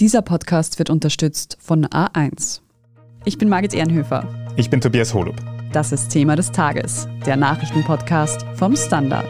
Dieser 0.00 0.22
Podcast 0.22 0.78
wird 0.78 0.90
unterstützt 0.90 1.58
von 1.60 1.84
A1. 1.84 2.60
Ich 3.24 3.36
bin 3.36 3.48
Margit 3.48 3.74
Ehrenhöfer. 3.74 4.28
Ich 4.54 4.70
bin 4.70 4.80
Tobias 4.80 5.12
Holub. 5.12 5.34
Das 5.72 5.90
ist 5.90 6.10
Thema 6.10 6.36
des 6.36 6.52
Tages, 6.52 7.08
der 7.26 7.36
Nachrichtenpodcast 7.36 8.46
vom 8.54 8.76
Standard. 8.76 9.26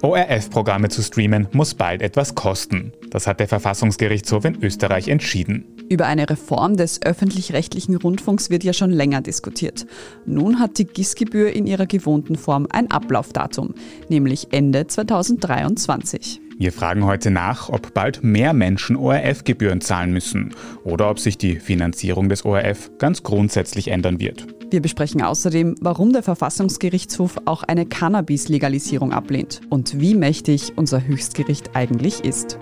ORF-Programme 0.00 0.88
zu 0.88 1.02
streamen 1.02 1.48
muss 1.52 1.74
bald 1.74 2.00
etwas 2.00 2.34
kosten. 2.34 2.94
Das 3.10 3.26
hat 3.26 3.38
der 3.38 3.48
Verfassungsgerichtshof 3.48 4.46
in 4.46 4.62
Österreich 4.62 5.08
entschieden. 5.08 5.66
Über 5.92 6.06
eine 6.06 6.30
Reform 6.30 6.78
des 6.78 7.02
öffentlich-rechtlichen 7.02 7.96
Rundfunks 7.96 8.48
wird 8.48 8.64
ja 8.64 8.72
schon 8.72 8.92
länger 8.92 9.20
diskutiert. 9.20 9.84
Nun 10.24 10.58
hat 10.58 10.78
die 10.78 10.86
GIS-Gebühr 10.86 11.52
in 11.52 11.66
ihrer 11.66 11.84
gewohnten 11.84 12.36
Form 12.36 12.66
ein 12.70 12.90
Ablaufdatum, 12.90 13.74
nämlich 14.08 14.48
Ende 14.52 14.86
2023. 14.86 16.40
Wir 16.56 16.72
fragen 16.72 17.04
heute 17.04 17.30
nach, 17.30 17.68
ob 17.68 17.92
bald 17.92 18.24
mehr 18.24 18.54
Menschen 18.54 18.96
ORF-Gebühren 18.96 19.82
zahlen 19.82 20.14
müssen 20.14 20.54
oder 20.82 21.10
ob 21.10 21.18
sich 21.18 21.36
die 21.36 21.56
Finanzierung 21.56 22.30
des 22.30 22.46
ORF 22.46 22.92
ganz 22.96 23.22
grundsätzlich 23.22 23.88
ändern 23.88 24.18
wird. 24.18 24.46
Wir 24.70 24.80
besprechen 24.80 25.20
außerdem, 25.20 25.74
warum 25.82 26.14
der 26.14 26.22
Verfassungsgerichtshof 26.22 27.36
auch 27.44 27.64
eine 27.64 27.84
Cannabis-Legalisierung 27.84 29.12
ablehnt 29.12 29.60
und 29.68 30.00
wie 30.00 30.14
mächtig 30.14 30.72
unser 30.74 31.06
Höchstgericht 31.06 31.76
eigentlich 31.76 32.24
ist. 32.24 32.56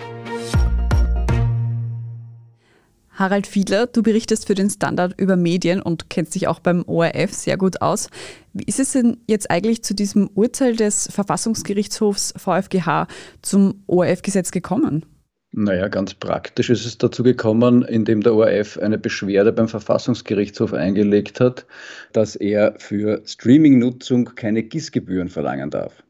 Harald 3.13 3.45
Fiedler, 3.45 3.87
du 3.87 4.03
berichtest 4.03 4.47
für 4.47 4.55
den 4.55 4.69
Standard 4.69 5.13
über 5.19 5.35
Medien 5.35 5.81
und 5.81 6.09
kennst 6.09 6.33
dich 6.33 6.47
auch 6.47 6.59
beim 6.59 6.83
ORF 6.87 7.33
sehr 7.33 7.57
gut 7.57 7.81
aus. 7.81 8.09
Wie 8.53 8.63
ist 8.63 8.79
es 8.79 8.93
denn 8.93 9.17
jetzt 9.27 9.51
eigentlich 9.51 9.83
zu 9.83 9.93
diesem 9.93 10.29
Urteil 10.33 10.75
des 10.75 11.09
Verfassungsgerichtshofs 11.11 12.33
VfGH 12.37 13.07
zum 13.41 13.83
ORF-Gesetz 13.87 14.51
gekommen? 14.51 15.05
Naja, 15.53 15.89
ganz 15.89 16.13
praktisch 16.13 16.69
ist 16.69 16.85
es 16.85 16.97
dazu 16.97 17.23
gekommen, 17.23 17.83
indem 17.83 18.21
der 18.21 18.33
ORF 18.33 18.77
eine 18.77 18.97
Beschwerde 18.97 19.51
beim 19.51 19.67
Verfassungsgerichtshof 19.67 20.71
eingelegt 20.71 21.41
hat, 21.41 21.65
dass 22.13 22.37
er 22.37 22.75
für 22.77 23.21
Streaming-Nutzung 23.25 24.31
keine 24.35 24.63
GIS-Gebühren 24.63 25.27
verlangen 25.27 25.69
darf. 25.69 26.03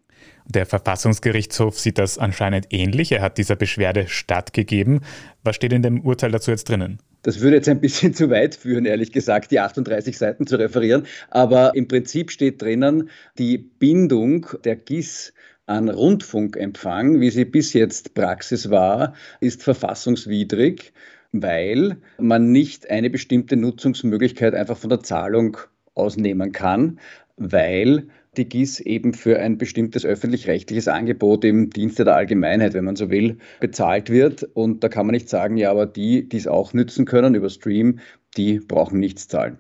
Der 0.53 0.65
Verfassungsgerichtshof 0.65 1.79
sieht 1.79 1.97
das 1.97 2.17
anscheinend 2.17 2.67
ähnlich. 2.71 3.13
Er 3.13 3.21
hat 3.21 3.37
dieser 3.37 3.55
Beschwerde 3.55 4.07
stattgegeben. 4.07 4.99
Was 5.43 5.55
steht 5.55 5.71
in 5.71 5.81
dem 5.81 6.01
Urteil 6.01 6.31
dazu 6.31 6.51
jetzt 6.51 6.67
drinnen? 6.67 6.99
Das 7.21 7.39
würde 7.39 7.55
jetzt 7.55 7.69
ein 7.69 7.79
bisschen 7.79 8.13
zu 8.13 8.29
weit 8.29 8.55
führen, 8.55 8.85
ehrlich 8.85 9.13
gesagt, 9.13 9.51
die 9.51 9.61
38 9.61 10.17
Seiten 10.17 10.45
zu 10.45 10.57
referieren. 10.57 11.05
Aber 11.29 11.73
im 11.73 11.87
Prinzip 11.87 12.31
steht 12.31 12.61
drinnen, 12.61 13.09
die 13.37 13.57
Bindung 13.57 14.45
der 14.65 14.75
GIS 14.75 15.33
an 15.67 15.87
Rundfunkempfang, 15.87 17.21
wie 17.21 17.29
sie 17.29 17.45
bis 17.45 17.71
jetzt 17.71 18.13
Praxis 18.13 18.69
war, 18.69 19.13
ist 19.39 19.63
verfassungswidrig, 19.63 20.91
weil 21.31 21.95
man 22.19 22.51
nicht 22.51 22.89
eine 22.89 23.09
bestimmte 23.09 23.55
Nutzungsmöglichkeit 23.55 24.53
einfach 24.53 24.77
von 24.77 24.89
der 24.89 24.99
Zahlung 24.99 25.55
ausnehmen 25.93 26.51
kann, 26.51 26.99
weil 27.37 28.09
die 28.37 28.47
GIS 28.47 28.79
eben 28.79 29.13
für 29.13 29.39
ein 29.39 29.57
bestimmtes 29.57 30.05
öffentlich-rechtliches 30.05 30.87
Angebot 30.87 31.43
im 31.43 31.69
Dienste 31.69 32.05
der 32.05 32.15
Allgemeinheit, 32.15 32.73
wenn 32.73 32.85
man 32.85 32.95
so 32.95 33.09
will, 33.09 33.37
bezahlt 33.59 34.09
wird. 34.09 34.43
Und 34.53 34.83
da 34.83 34.89
kann 34.89 35.05
man 35.05 35.13
nicht 35.13 35.27
sagen, 35.27 35.57
ja, 35.57 35.69
aber 35.69 35.85
die, 35.85 36.29
die 36.29 36.37
es 36.37 36.47
auch 36.47 36.73
nützen 36.73 37.05
können 37.05 37.35
über 37.35 37.49
Stream, 37.49 37.99
die 38.37 38.59
brauchen 38.59 38.99
nichts 38.99 39.27
zahlen. 39.27 39.57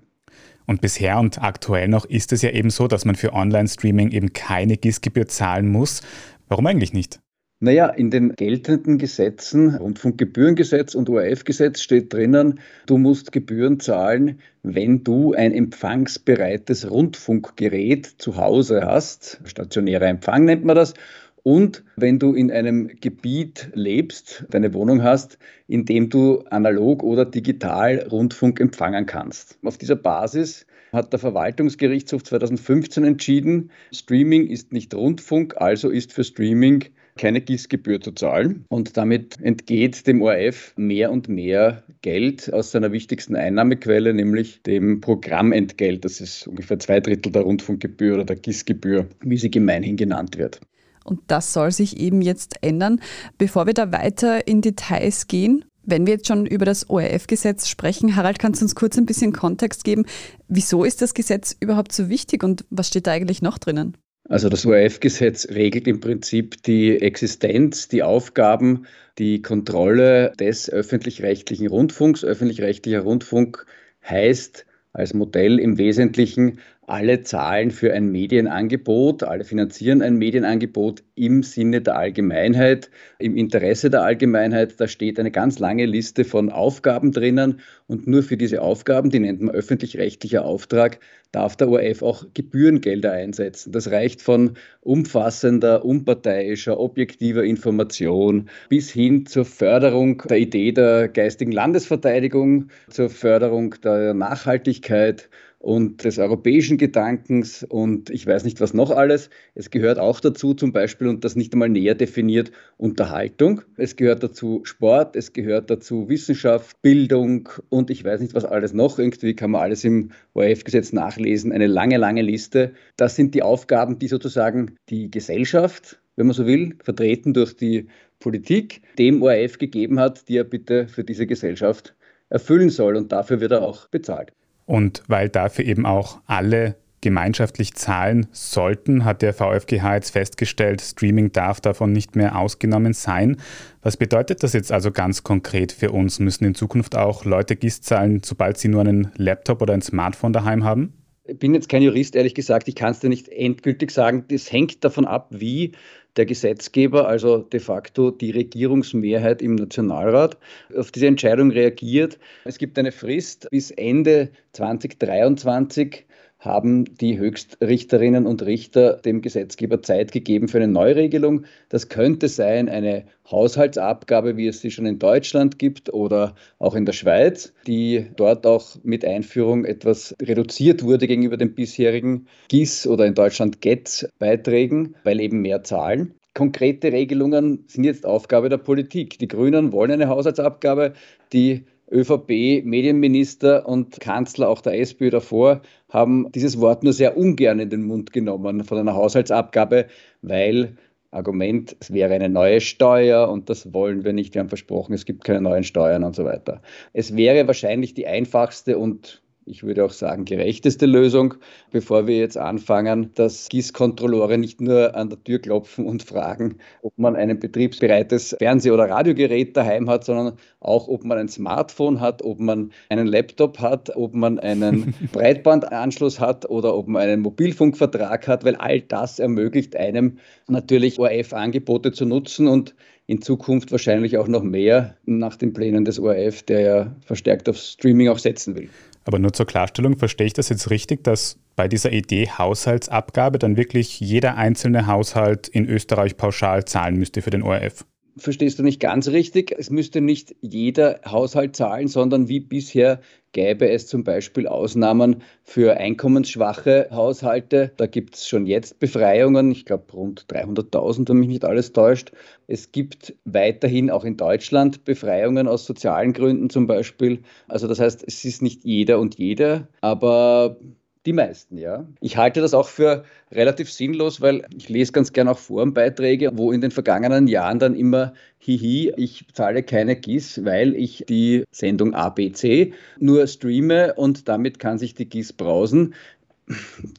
Und 0.67 0.79
bisher 0.79 1.19
und 1.19 1.43
aktuell 1.43 1.89
noch 1.89 2.05
ist 2.05 2.31
es 2.31 2.43
ja 2.43 2.51
eben 2.51 2.69
so, 2.69 2.87
dass 2.87 3.03
man 3.03 3.15
für 3.15 3.33
Online-Streaming 3.33 4.11
eben 4.11 4.31
keine 4.31 4.77
GIS-Gebühr 4.77 5.27
zahlen 5.27 5.67
muss. 5.67 6.01
Warum 6.47 6.65
eigentlich 6.65 6.93
nicht? 6.93 7.19
Naja, 7.63 7.89
in 7.89 8.09
den 8.09 8.35
geltenden 8.35 8.97
Gesetzen, 8.97 9.75
Rundfunkgebührengesetz 9.75 10.95
und 10.95 11.11
ORF-Gesetz 11.11 11.81
steht 11.81 12.11
drinnen, 12.11 12.59
du 12.87 12.97
musst 12.97 13.31
Gebühren 13.31 13.79
zahlen, 13.79 14.39
wenn 14.63 15.03
du 15.03 15.33
ein 15.33 15.53
empfangsbereites 15.53 16.89
Rundfunkgerät 16.89 18.07
zu 18.17 18.37
Hause 18.37 18.81
hast. 18.83 19.41
Stationärer 19.45 20.07
Empfang 20.07 20.45
nennt 20.45 20.65
man 20.65 20.75
das. 20.75 20.95
Und 21.43 21.83
wenn 21.97 22.17
du 22.17 22.33
in 22.33 22.49
einem 22.51 22.87
Gebiet 22.99 23.69
lebst, 23.75 24.43
deine 24.49 24.73
Wohnung 24.73 25.03
hast, 25.03 25.37
in 25.67 25.85
dem 25.85 26.09
du 26.09 26.39
analog 26.49 27.03
oder 27.03 27.25
digital 27.25 28.07
Rundfunk 28.11 28.59
empfangen 28.59 29.05
kannst. 29.05 29.59
Auf 29.63 29.77
dieser 29.77 29.97
Basis 29.97 30.65
hat 30.91 31.13
der 31.13 31.19
Verwaltungsgerichtshof 31.19 32.23
2015 32.23 33.03
entschieden, 33.03 33.69
Streaming 33.93 34.47
ist 34.47 34.73
nicht 34.73 34.95
Rundfunk, 34.95 35.61
also 35.61 35.91
ist 35.91 36.11
für 36.11 36.23
Streaming 36.23 36.85
keine 37.21 37.39
GIS-Gebühr 37.39 38.01
zu 38.01 38.11
zahlen. 38.11 38.65
Und 38.67 38.97
damit 38.97 39.39
entgeht 39.39 40.07
dem 40.07 40.21
ORF 40.21 40.73
mehr 40.75 41.11
und 41.11 41.29
mehr 41.29 41.83
Geld 42.01 42.51
aus 42.51 42.71
seiner 42.71 42.91
wichtigsten 42.91 43.35
Einnahmequelle, 43.35 44.13
nämlich 44.13 44.63
dem 44.63 45.01
Programmentgelt. 45.01 46.03
Das 46.03 46.19
ist 46.19 46.47
ungefähr 46.47 46.79
zwei 46.79 46.99
Drittel 46.99 47.31
der 47.31 47.43
Rundfunkgebühr 47.43 48.15
oder 48.15 48.25
der 48.25 48.37
GIS-Gebühr, 48.37 49.07
wie 49.21 49.37
sie 49.37 49.51
gemeinhin 49.51 49.97
genannt 49.97 50.37
wird. 50.37 50.59
Und 51.03 51.21
das 51.27 51.53
soll 51.53 51.71
sich 51.71 51.99
eben 51.99 52.21
jetzt 52.21 52.55
ändern. 52.61 52.99
Bevor 53.37 53.67
wir 53.67 53.73
da 53.73 53.91
weiter 53.91 54.47
in 54.47 54.61
Details 54.61 55.27
gehen, 55.27 55.65
wenn 55.83 56.05
wir 56.05 56.13
jetzt 56.13 56.27
schon 56.27 56.45
über 56.45 56.65
das 56.65 56.89
ORF-Gesetz 56.89 57.67
sprechen, 57.67 58.15
Harald, 58.15 58.39
kannst 58.39 58.61
du 58.61 58.65
uns 58.65 58.75
kurz 58.75 58.97
ein 58.97 59.05
bisschen 59.05 59.31
Kontext 59.31 59.83
geben? 59.83 60.05
Wieso 60.47 60.83
ist 60.83 61.01
das 61.01 61.13
Gesetz 61.13 61.55
überhaupt 61.59 61.91
so 61.91 62.09
wichtig 62.09 62.43
und 62.43 62.65
was 62.69 62.87
steht 62.87 63.07
da 63.07 63.11
eigentlich 63.11 63.41
noch 63.41 63.59
drinnen? 63.59 63.97
Also 64.31 64.47
das 64.47 64.65
ORF-Gesetz 64.65 65.49
regelt 65.49 65.89
im 65.89 65.99
Prinzip 65.99 66.63
die 66.63 67.01
Existenz, 67.01 67.89
die 67.89 68.01
Aufgaben, 68.01 68.85
die 69.17 69.41
Kontrolle 69.41 70.31
des 70.39 70.69
öffentlich-rechtlichen 70.69 71.67
Rundfunks. 71.67 72.23
Öffentlich-rechtlicher 72.23 73.01
Rundfunk 73.01 73.65
heißt 74.07 74.65
als 74.93 75.13
Modell 75.13 75.59
im 75.59 75.77
Wesentlichen 75.77 76.59
alle 76.91 77.21
zahlen 77.21 77.71
für 77.71 77.93
ein 77.93 78.11
Medienangebot, 78.11 79.23
alle 79.23 79.45
finanzieren 79.45 80.01
ein 80.01 80.17
Medienangebot 80.17 81.03
im 81.15 81.41
Sinne 81.41 81.79
der 81.79 81.95
Allgemeinheit, 81.95 82.89
im 83.17 83.37
Interesse 83.37 83.89
der 83.89 84.03
Allgemeinheit. 84.03 84.73
Da 84.77 84.89
steht 84.89 85.17
eine 85.17 85.31
ganz 85.31 85.57
lange 85.59 85.85
Liste 85.85 86.25
von 86.25 86.49
Aufgaben 86.49 87.13
drinnen 87.13 87.61
und 87.87 88.07
nur 88.07 88.23
für 88.23 88.35
diese 88.35 88.61
Aufgaben, 88.61 89.09
die 89.09 89.19
nennt 89.19 89.39
man 89.39 89.55
öffentlich-rechtlicher 89.55 90.43
Auftrag, 90.43 90.99
darf 91.31 91.55
der 91.55 91.69
ORF 91.69 92.01
auch 92.01 92.25
Gebührengelder 92.33 93.13
einsetzen. 93.13 93.71
Das 93.71 93.89
reicht 93.89 94.21
von 94.21 94.57
umfassender, 94.81 95.85
unparteiischer, 95.85 96.77
objektiver 96.77 97.45
Information 97.45 98.49
bis 98.67 98.91
hin 98.91 99.25
zur 99.25 99.45
Förderung 99.45 100.23
der 100.27 100.39
Idee 100.39 100.73
der 100.73 101.07
geistigen 101.07 101.53
Landesverteidigung, 101.53 102.67
zur 102.89 103.09
Förderung 103.09 103.75
der 103.81 104.13
Nachhaltigkeit 104.13 105.29
und 105.61 106.03
des 106.03 106.17
europäischen 106.17 106.77
Gedankens 106.77 107.63
und 107.63 108.09
ich 108.09 108.25
weiß 108.25 108.43
nicht 108.45 108.59
was 108.61 108.73
noch 108.73 108.89
alles. 108.89 109.29
Es 109.53 109.69
gehört 109.69 109.99
auch 109.99 110.19
dazu 110.19 110.55
zum 110.55 110.73
Beispiel, 110.73 111.07
und 111.07 111.23
das 111.23 111.35
nicht 111.35 111.53
einmal 111.53 111.69
näher 111.69 111.93
definiert, 111.93 112.51
Unterhaltung. 112.77 113.61
Es 113.77 113.95
gehört 113.95 114.23
dazu 114.23 114.61
Sport, 114.63 115.15
es 115.15 115.33
gehört 115.33 115.69
dazu 115.69 116.09
Wissenschaft, 116.09 116.81
Bildung 116.81 117.47
und 117.69 117.91
ich 117.91 118.03
weiß 118.03 118.21
nicht 118.21 118.33
was 118.33 118.43
alles 118.43 118.73
noch. 118.73 118.97
Irgendwie 118.97 119.35
kann 119.35 119.51
man 119.51 119.61
alles 119.61 119.83
im 119.83 120.09
ORF-Gesetz 120.33 120.93
nachlesen. 120.93 121.51
Eine 121.51 121.67
lange, 121.67 121.97
lange 121.97 122.23
Liste. 122.23 122.73
Das 122.97 123.15
sind 123.15 123.35
die 123.35 123.43
Aufgaben, 123.43 123.99
die 123.99 124.07
sozusagen 124.07 124.77
die 124.89 125.11
Gesellschaft, 125.11 126.01
wenn 126.15 126.25
man 126.25 126.33
so 126.33 126.47
will, 126.47 126.75
vertreten 126.83 127.35
durch 127.35 127.55
die 127.55 127.87
Politik, 128.19 128.81
dem 128.97 129.21
ORF 129.21 129.59
gegeben 129.59 129.99
hat, 129.99 130.27
die 130.27 130.37
er 130.37 130.43
bitte 130.43 130.87
für 130.87 131.03
diese 131.03 131.27
Gesellschaft 131.27 131.95
erfüllen 132.29 132.69
soll. 132.69 132.95
Und 132.95 133.11
dafür 133.11 133.41
wird 133.41 133.51
er 133.51 133.61
auch 133.61 133.87
bezahlt. 133.89 134.31
Und 134.71 135.03
weil 135.07 135.27
dafür 135.27 135.65
eben 135.65 135.85
auch 135.85 136.21
alle 136.27 136.77
gemeinschaftlich 137.01 137.73
zahlen 137.73 138.27
sollten, 138.31 139.03
hat 139.03 139.21
der 139.21 139.33
VfGH 139.33 139.95
jetzt 139.95 140.11
festgestellt, 140.11 140.79
Streaming 140.79 141.33
darf 141.33 141.59
davon 141.59 141.91
nicht 141.91 142.15
mehr 142.15 142.37
ausgenommen 142.37 142.93
sein. 142.93 143.35
Was 143.81 143.97
bedeutet 143.97 144.43
das 144.43 144.53
jetzt 144.53 144.71
also 144.71 144.93
ganz 144.93 145.23
konkret 145.23 145.73
für 145.73 145.91
uns? 145.91 146.19
Müssen 146.19 146.45
in 146.45 146.55
Zukunft 146.55 146.95
auch 146.95 147.25
Leute 147.25 147.57
GIS 147.57 147.81
zahlen, 147.81 148.21
sobald 148.23 148.59
sie 148.59 148.69
nur 148.69 148.79
einen 148.79 149.11
Laptop 149.17 149.61
oder 149.61 149.73
ein 149.73 149.81
Smartphone 149.81 150.31
daheim 150.31 150.63
haben? 150.63 150.93
Ich 151.25 151.37
bin 151.37 151.53
jetzt 151.53 151.67
kein 151.67 151.81
Jurist, 151.81 152.15
ehrlich 152.15 152.33
gesagt. 152.33 152.69
Ich 152.69 152.75
kann 152.75 152.91
es 152.91 153.01
dir 153.01 153.09
nicht 153.09 153.27
endgültig 153.27 153.91
sagen. 153.91 154.23
Das 154.29 154.53
hängt 154.53 154.85
davon 154.85 155.03
ab, 155.03 155.27
wie 155.31 155.73
der 156.17 156.25
Gesetzgeber, 156.25 157.07
also 157.07 157.37
de 157.39 157.59
facto 157.59 158.11
die 158.11 158.31
Regierungsmehrheit 158.31 159.41
im 159.41 159.55
Nationalrat, 159.55 160.37
auf 160.75 160.91
diese 160.91 161.07
Entscheidung 161.07 161.51
reagiert. 161.51 162.19
Es 162.45 162.57
gibt 162.57 162.77
eine 162.77 162.91
Frist 162.91 163.47
bis 163.49 163.71
Ende 163.71 164.29
2023 164.53 166.05
haben 166.41 166.85
die 166.97 167.19
Höchstrichterinnen 167.19 168.25
und 168.25 168.43
Richter 168.43 168.93
dem 168.97 169.21
Gesetzgeber 169.21 169.81
Zeit 169.83 170.11
gegeben 170.11 170.47
für 170.47 170.57
eine 170.57 170.67
Neuregelung. 170.67 171.45
Das 171.69 171.87
könnte 171.87 172.27
sein 172.27 172.67
eine 172.67 173.05
Haushaltsabgabe, 173.29 174.37
wie 174.37 174.47
es 174.47 174.59
sie 174.59 174.71
schon 174.71 174.87
in 174.87 174.97
Deutschland 174.97 175.59
gibt 175.59 175.93
oder 175.93 176.33
auch 176.57 176.73
in 176.73 176.85
der 176.85 176.93
Schweiz, 176.93 177.53
die 177.67 178.07
dort 178.15 178.47
auch 178.47 178.75
mit 178.83 179.05
Einführung 179.05 179.65
etwas 179.65 180.15
reduziert 180.19 180.83
wurde 180.83 181.05
gegenüber 181.05 181.37
den 181.37 181.53
bisherigen 181.53 182.25
GIS 182.49 182.87
oder 182.87 183.05
in 183.05 183.13
Deutschland 183.13 183.61
GETS-Beiträgen, 183.61 184.95
weil 185.03 185.21
eben 185.21 185.41
mehr 185.41 185.63
zahlen. 185.63 186.15
Konkrete 186.33 186.91
Regelungen 186.91 187.65
sind 187.67 187.83
jetzt 187.83 188.05
Aufgabe 188.05 188.49
der 188.49 188.57
Politik. 188.57 189.19
Die 189.19 189.27
Grünen 189.27 189.73
wollen 189.73 189.91
eine 189.91 190.07
Haushaltsabgabe, 190.07 190.93
die 191.33 191.65
ÖVP, 191.91 192.63
Medienminister 192.63 193.67
und 193.67 193.99
Kanzler 193.99 194.49
auch 194.49 194.61
der 194.61 194.79
SPÖ 194.79 195.09
davor 195.09 195.61
haben 195.89 196.31
dieses 196.31 196.59
Wort 196.59 196.83
nur 196.83 196.93
sehr 196.93 197.17
ungern 197.17 197.59
in 197.59 197.69
den 197.69 197.83
Mund 197.83 198.13
genommen 198.13 198.63
von 198.63 198.77
einer 198.77 198.95
Haushaltsabgabe, 198.95 199.87
weil 200.21 200.77
Argument, 201.11 201.75
es 201.81 201.91
wäre 201.91 202.13
eine 202.13 202.29
neue 202.29 202.61
Steuer 202.61 203.29
und 203.29 203.49
das 203.49 203.73
wollen 203.73 204.05
wir 204.05 204.13
nicht. 204.13 204.33
Wir 204.33 204.39
haben 204.39 204.47
versprochen, 204.47 204.93
es 204.93 205.05
gibt 205.05 205.25
keine 205.25 205.41
neuen 205.41 205.65
Steuern 205.65 206.05
und 206.05 206.15
so 206.15 206.23
weiter. 206.23 206.61
Es 206.93 207.17
wäre 207.17 207.45
wahrscheinlich 207.47 207.93
die 207.93 208.07
einfachste 208.07 208.77
und 208.77 209.20
ich 209.45 209.63
würde 209.63 209.83
auch 209.83 209.91
sagen, 209.91 210.25
gerechteste 210.25 210.85
Lösung, 210.85 211.33
bevor 211.71 212.05
wir 212.05 212.17
jetzt 212.17 212.37
anfangen, 212.37 213.11
dass 213.15 213.49
GIS-Kontrolleure 213.49 214.37
nicht 214.37 214.61
nur 214.61 214.95
an 214.95 215.09
der 215.09 215.23
Tür 215.23 215.39
klopfen 215.39 215.85
und 215.85 216.03
fragen, 216.03 216.57
ob 216.83 216.97
man 216.97 217.15
ein 217.15 217.39
betriebsbereites 217.39 218.35
Fernseh- 218.39 218.71
oder 218.71 218.89
Radiogerät 218.89 219.57
daheim 219.57 219.89
hat, 219.89 220.05
sondern 220.05 220.37
auch, 220.59 220.87
ob 220.87 221.03
man 221.03 221.17
ein 221.17 221.27
Smartphone 221.27 221.99
hat, 221.99 222.23
ob 222.23 222.39
man 222.39 222.71
einen 222.89 223.07
Laptop 223.07 223.59
hat, 223.59 223.95
ob 223.95 224.13
man 224.13 224.37
einen 224.39 224.93
Breitbandanschluss 225.11 226.19
hat 226.19 226.49
oder 226.49 226.75
ob 226.75 226.87
man 226.87 227.01
einen 227.01 227.21
Mobilfunkvertrag 227.21 228.27
hat, 228.27 228.45
weil 228.45 228.55
all 228.55 228.81
das 228.81 229.19
ermöglicht 229.19 229.75
einem 229.75 230.19
natürlich 230.47 230.99
ORF-Angebote 230.99 231.91
zu 231.91 232.05
nutzen 232.05 232.47
und 232.47 232.75
in 233.07 233.21
Zukunft 233.21 233.71
wahrscheinlich 233.71 234.17
auch 234.17 234.27
noch 234.27 234.43
mehr 234.43 234.95
nach 235.05 235.35
den 235.35 235.51
Plänen 235.51 235.83
des 235.83 235.99
ORF, 235.99 236.43
der 236.43 236.61
ja 236.61 236.95
verstärkt 237.03 237.49
auf 237.49 237.57
Streaming 237.57 238.07
auch 238.07 238.19
setzen 238.19 238.55
will. 238.55 238.69
Aber 239.03 239.19
nur 239.19 239.33
zur 239.33 239.45
Klarstellung, 239.45 239.97
verstehe 239.97 240.27
ich 240.27 240.33
das 240.33 240.49
jetzt 240.49 240.69
richtig, 240.69 241.03
dass 241.03 241.39
bei 241.55 241.67
dieser 241.67 241.91
Idee 241.91 242.29
Haushaltsabgabe 242.29 243.39
dann 243.39 243.57
wirklich 243.57 243.99
jeder 243.99 244.37
einzelne 244.37 244.87
Haushalt 244.87 245.47
in 245.47 245.67
Österreich 245.67 246.17
pauschal 246.17 246.65
zahlen 246.65 246.97
müsste 246.97 247.21
für 247.21 247.31
den 247.31 247.43
ORF? 247.43 247.85
verstehst 248.17 248.59
du 248.59 248.63
nicht 248.63 248.79
ganz 248.79 249.07
richtig. 249.09 249.53
Es 249.57 249.69
müsste 249.69 250.01
nicht 250.01 250.35
jeder 250.41 250.99
Haushalt 251.05 251.55
zahlen, 251.55 251.87
sondern 251.87 252.27
wie 252.27 252.39
bisher 252.39 253.01
gäbe 253.31 253.69
es 253.69 253.87
zum 253.87 254.03
Beispiel 254.03 254.47
Ausnahmen 254.47 255.23
für 255.43 255.77
einkommensschwache 255.77 256.89
Haushalte. 256.91 257.71
Da 257.77 257.87
gibt 257.87 258.15
es 258.15 258.27
schon 258.27 258.45
jetzt 258.45 258.79
Befreiungen, 258.79 259.51
ich 259.51 259.65
glaube 259.65 259.91
rund 259.93 260.25
300.000, 260.29 261.09
wenn 261.09 261.17
mich 261.17 261.29
nicht 261.29 261.45
alles 261.45 261.73
täuscht. 261.73 262.11
Es 262.47 262.71
gibt 262.71 263.15
weiterhin 263.25 263.89
auch 263.89 264.03
in 264.03 264.17
Deutschland 264.17 264.83
Befreiungen 264.83 265.47
aus 265.47 265.65
sozialen 265.65 266.13
Gründen 266.13 266.49
zum 266.49 266.67
Beispiel. 266.67 267.21
Also 267.47 267.67
das 267.67 267.79
heißt, 267.79 268.03
es 268.05 268.25
ist 268.25 268.41
nicht 268.41 268.63
jeder 268.63 268.99
und 268.99 269.17
jeder, 269.17 269.67
aber 269.81 270.57
die 271.05 271.13
meisten, 271.13 271.57
ja. 271.57 271.87
Ich 271.99 272.17
halte 272.17 272.41
das 272.41 272.53
auch 272.53 272.67
für 272.67 273.03
relativ 273.31 273.71
sinnlos, 273.71 274.21
weil 274.21 274.45
ich 274.55 274.69
lese 274.69 274.91
ganz 274.91 275.13
gerne 275.13 275.31
auch 275.31 275.39
Forenbeiträge, 275.39 276.31
wo 276.35 276.51
in 276.51 276.61
den 276.61 276.71
vergangenen 276.71 277.27
Jahren 277.27 277.59
dann 277.59 277.75
immer, 277.75 278.13
hihi, 278.37 278.93
ich 278.97 279.25
zahle 279.33 279.63
keine 279.63 279.95
GIS, 279.95 280.45
weil 280.45 280.75
ich 280.75 281.03
die 281.09 281.43
Sendung 281.51 281.95
ABC 281.95 282.73
nur 282.99 283.25
streame 283.25 283.95
und 283.95 284.27
damit 284.27 284.59
kann 284.59 284.77
sich 284.77 284.93
die 284.93 285.09
GIS 285.09 285.33
brausen. 285.33 285.95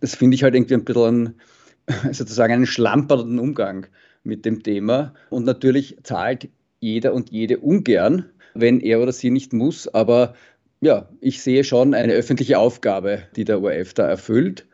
Das 0.00 0.16
finde 0.16 0.34
ich 0.34 0.42
halt 0.42 0.54
irgendwie 0.54 0.74
ein 0.74 0.84
bisschen 0.84 1.34
sozusagen 2.12 2.52
einen 2.54 2.66
schlampernden 2.66 3.38
Umgang 3.38 3.86
mit 4.24 4.44
dem 4.44 4.62
Thema. 4.62 5.14
Und 5.30 5.44
natürlich 5.44 5.96
zahlt 6.02 6.48
jeder 6.80 7.14
und 7.14 7.30
jede 7.30 7.58
ungern, 7.58 8.26
wenn 8.54 8.80
er 8.80 9.00
oder 9.00 9.12
sie 9.12 9.30
nicht 9.30 9.52
muss, 9.52 9.88
aber 9.88 10.34
ja, 10.82 11.08
ich 11.20 11.40
sehe 11.40 11.62
schon 11.62 11.94
eine 11.94 12.12
öffentliche 12.12 12.58
Aufgabe, 12.58 13.22
die 13.36 13.44
der 13.44 13.62
ORF 13.62 13.94
da 13.94 14.06
erfüllt. 14.06 14.66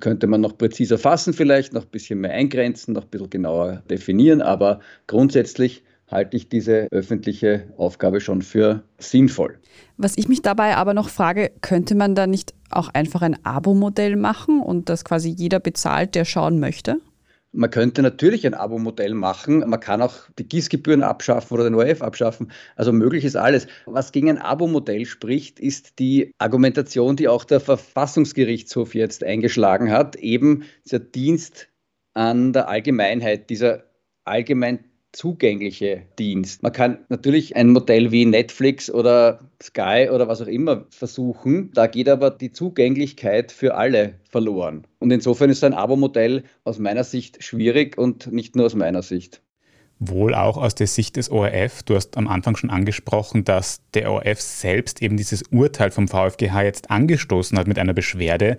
Könnte 0.00 0.26
man 0.26 0.40
noch 0.40 0.56
präziser 0.56 0.96
fassen, 0.96 1.34
vielleicht 1.34 1.74
noch 1.74 1.82
ein 1.82 1.90
bisschen 1.90 2.20
mehr 2.20 2.32
eingrenzen, 2.32 2.94
noch 2.94 3.02
ein 3.02 3.10
bisschen 3.10 3.30
genauer 3.30 3.82
definieren, 3.90 4.40
aber 4.40 4.80
grundsätzlich 5.06 5.84
halte 6.10 6.36
ich 6.38 6.48
diese 6.48 6.88
öffentliche 6.90 7.64
Aufgabe 7.76 8.20
schon 8.20 8.40
für 8.40 8.82
sinnvoll. 8.98 9.58
Was 9.98 10.16
ich 10.16 10.26
mich 10.28 10.40
dabei 10.40 10.76
aber 10.76 10.94
noch 10.94 11.10
frage, 11.10 11.50
könnte 11.60 11.94
man 11.96 12.14
da 12.14 12.26
nicht 12.26 12.54
auch 12.70 12.88
einfach 12.88 13.20
ein 13.20 13.36
Abo-Modell 13.44 14.16
machen 14.16 14.60
und 14.60 14.88
das 14.88 15.04
quasi 15.04 15.28
jeder 15.28 15.60
bezahlt, 15.60 16.14
der 16.14 16.24
schauen 16.24 16.60
möchte? 16.60 16.98
Man 17.54 17.70
könnte 17.70 18.00
natürlich 18.00 18.46
ein 18.46 18.54
Abo-Modell 18.54 19.12
machen. 19.12 19.60
Man 19.60 19.78
kann 19.78 20.00
auch 20.00 20.14
die 20.38 20.48
Gießgebühren 20.48 21.02
abschaffen 21.02 21.54
oder 21.54 21.64
den 21.64 21.74
ORF 21.74 22.00
abschaffen. 22.00 22.50
Also 22.76 22.92
möglich 22.92 23.26
ist 23.26 23.36
alles. 23.36 23.66
Was 23.84 24.12
gegen 24.12 24.30
ein 24.30 24.38
Abo-Modell 24.38 25.04
spricht, 25.04 25.60
ist 25.60 25.98
die 25.98 26.34
Argumentation, 26.38 27.16
die 27.16 27.28
auch 27.28 27.44
der 27.44 27.60
Verfassungsgerichtshof 27.60 28.94
jetzt 28.94 29.22
eingeschlagen 29.22 29.90
hat. 29.90 30.16
Eben 30.16 30.64
dieser 30.86 31.00
Dienst 31.00 31.68
an 32.14 32.54
der 32.54 32.68
Allgemeinheit, 32.68 33.50
dieser 33.50 33.84
allgemein 34.24 34.84
zugängliche 35.12 36.02
Dienst. 36.18 36.62
Man 36.62 36.72
kann 36.72 36.98
natürlich 37.08 37.54
ein 37.54 37.70
Modell 37.70 38.10
wie 38.10 38.24
Netflix 38.24 38.90
oder 38.90 39.40
Sky 39.62 40.08
oder 40.10 40.26
was 40.26 40.40
auch 40.40 40.46
immer 40.46 40.86
versuchen. 40.90 41.70
Da 41.74 41.86
geht 41.86 42.08
aber 42.08 42.30
die 42.30 42.52
Zugänglichkeit 42.52 43.52
für 43.52 43.74
alle 43.74 44.14
verloren. 44.28 44.86
Und 44.98 45.10
insofern 45.10 45.50
ist 45.50 45.62
ein 45.64 45.74
Abo-Modell 45.74 46.44
aus 46.64 46.78
meiner 46.78 47.04
Sicht 47.04 47.42
schwierig 47.44 47.98
und 47.98 48.32
nicht 48.32 48.56
nur 48.56 48.66
aus 48.66 48.74
meiner 48.74 49.02
Sicht. 49.02 49.42
Wohl 49.98 50.34
auch 50.34 50.56
aus 50.56 50.74
der 50.74 50.88
Sicht 50.88 51.16
des 51.16 51.30
ORF. 51.30 51.84
Du 51.84 51.94
hast 51.94 52.16
am 52.16 52.26
Anfang 52.26 52.56
schon 52.56 52.70
angesprochen, 52.70 53.44
dass 53.44 53.82
der 53.94 54.10
ORF 54.10 54.40
selbst 54.40 55.00
eben 55.00 55.16
dieses 55.16 55.44
Urteil 55.52 55.92
vom 55.92 56.08
VfGH 56.08 56.62
jetzt 56.62 56.90
angestoßen 56.90 57.56
hat 57.56 57.68
mit 57.68 57.78
einer 57.78 57.94
Beschwerde. 57.94 58.56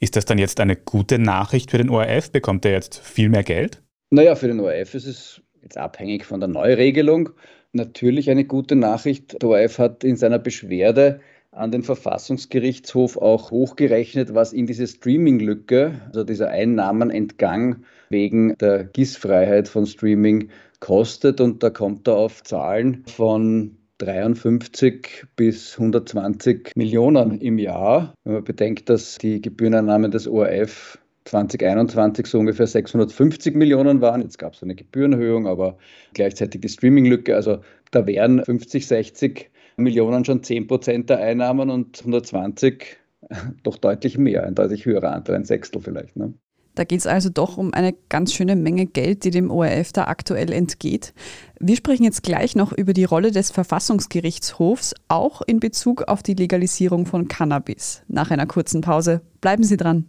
Ist 0.00 0.16
das 0.16 0.24
dann 0.24 0.38
jetzt 0.38 0.60
eine 0.60 0.76
gute 0.76 1.18
Nachricht 1.18 1.72
für 1.72 1.78
den 1.78 1.90
ORF? 1.90 2.30
Bekommt 2.30 2.64
er 2.64 2.72
jetzt 2.72 3.00
viel 3.00 3.28
mehr 3.28 3.42
Geld? 3.42 3.82
Naja, 4.10 4.34
für 4.36 4.48
den 4.48 4.60
ORF 4.60 4.94
ist 4.94 5.06
es 5.06 5.42
jetzt 5.62 5.78
abhängig 5.78 6.24
von 6.24 6.40
der 6.40 6.48
Neuregelung, 6.48 7.30
natürlich 7.72 8.30
eine 8.30 8.44
gute 8.44 8.76
Nachricht. 8.76 9.42
Der 9.42 9.48
ORF 9.48 9.78
hat 9.78 10.04
in 10.04 10.16
seiner 10.16 10.38
Beschwerde 10.38 11.20
an 11.50 11.72
den 11.72 11.82
Verfassungsgerichtshof 11.82 13.16
auch 13.16 13.50
hochgerechnet, 13.50 14.34
was 14.34 14.52
in 14.52 14.66
diese 14.66 14.86
Streaming-Lücke, 14.86 16.00
also 16.06 16.24
dieser 16.24 16.48
Einnahmenentgang 16.48 17.84
wegen 18.10 18.54
der 18.58 18.84
GIS-Freiheit 18.84 19.68
von 19.68 19.86
Streaming 19.86 20.50
kostet. 20.80 21.40
Und 21.40 21.62
da 21.62 21.70
kommt 21.70 22.06
er 22.06 22.16
auf 22.16 22.42
Zahlen 22.42 23.04
von 23.06 23.76
53 23.98 25.24
bis 25.34 25.78
120 25.78 26.72
Millionen 26.76 27.40
im 27.40 27.58
Jahr. 27.58 28.14
Wenn 28.24 28.34
man 28.34 28.44
bedenkt, 28.44 28.88
dass 28.88 29.18
die 29.18 29.40
Gebühreneinnahmen 29.42 30.10
des 30.10 30.28
ORF 30.28 30.98
2021 31.28 32.26
so 32.26 32.38
ungefähr 32.38 32.66
650 32.66 33.54
Millionen 33.54 34.00
waren. 34.00 34.22
Jetzt 34.22 34.38
gab 34.38 34.54
es 34.54 34.62
eine 34.62 34.74
Gebührenerhöhung, 34.74 35.46
aber 35.46 35.78
gleichzeitig 36.14 36.60
die 36.60 36.68
Streaming-Lücke. 36.68 37.34
Also 37.34 37.58
da 37.90 38.06
wären 38.06 38.44
50, 38.44 38.86
60 38.86 39.50
Millionen 39.76 40.24
schon 40.24 40.42
10 40.42 40.66
Prozent 40.66 41.10
der 41.10 41.18
Einnahmen 41.18 41.70
und 41.70 42.00
120 42.00 42.98
doch 43.62 43.76
deutlich 43.78 44.18
mehr, 44.18 44.44
ein 44.44 44.54
deutlich 44.54 44.86
höherer 44.86 45.12
Anteil, 45.12 45.36
ein 45.36 45.44
Sechstel 45.44 45.80
vielleicht. 45.80 46.16
Ne? 46.16 46.34
Da 46.74 46.84
geht 46.84 47.00
es 47.00 47.08
also 47.08 47.28
doch 47.28 47.58
um 47.58 47.74
eine 47.74 47.92
ganz 48.08 48.32
schöne 48.32 48.54
Menge 48.54 48.86
Geld, 48.86 49.24
die 49.24 49.30
dem 49.30 49.50
ORF 49.50 49.92
da 49.92 50.04
aktuell 50.04 50.52
entgeht. 50.52 51.12
Wir 51.58 51.74
sprechen 51.74 52.04
jetzt 52.04 52.22
gleich 52.22 52.54
noch 52.54 52.72
über 52.72 52.92
die 52.92 53.04
Rolle 53.04 53.32
des 53.32 53.50
Verfassungsgerichtshofs, 53.50 54.94
auch 55.08 55.42
in 55.42 55.58
Bezug 55.58 56.02
auf 56.06 56.22
die 56.22 56.34
Legalisierung 56.34 57.04
von 57.04 57.26
Cannabis. 57.26 58.02
Nach 58.06 58.30
einer 58.30 58.46
kurzen 58.46 58.80
Pause. 58.80 59.22
Bleiben 59.40 59.64
Sie 59.64 59.76
dran. 59.76 60.08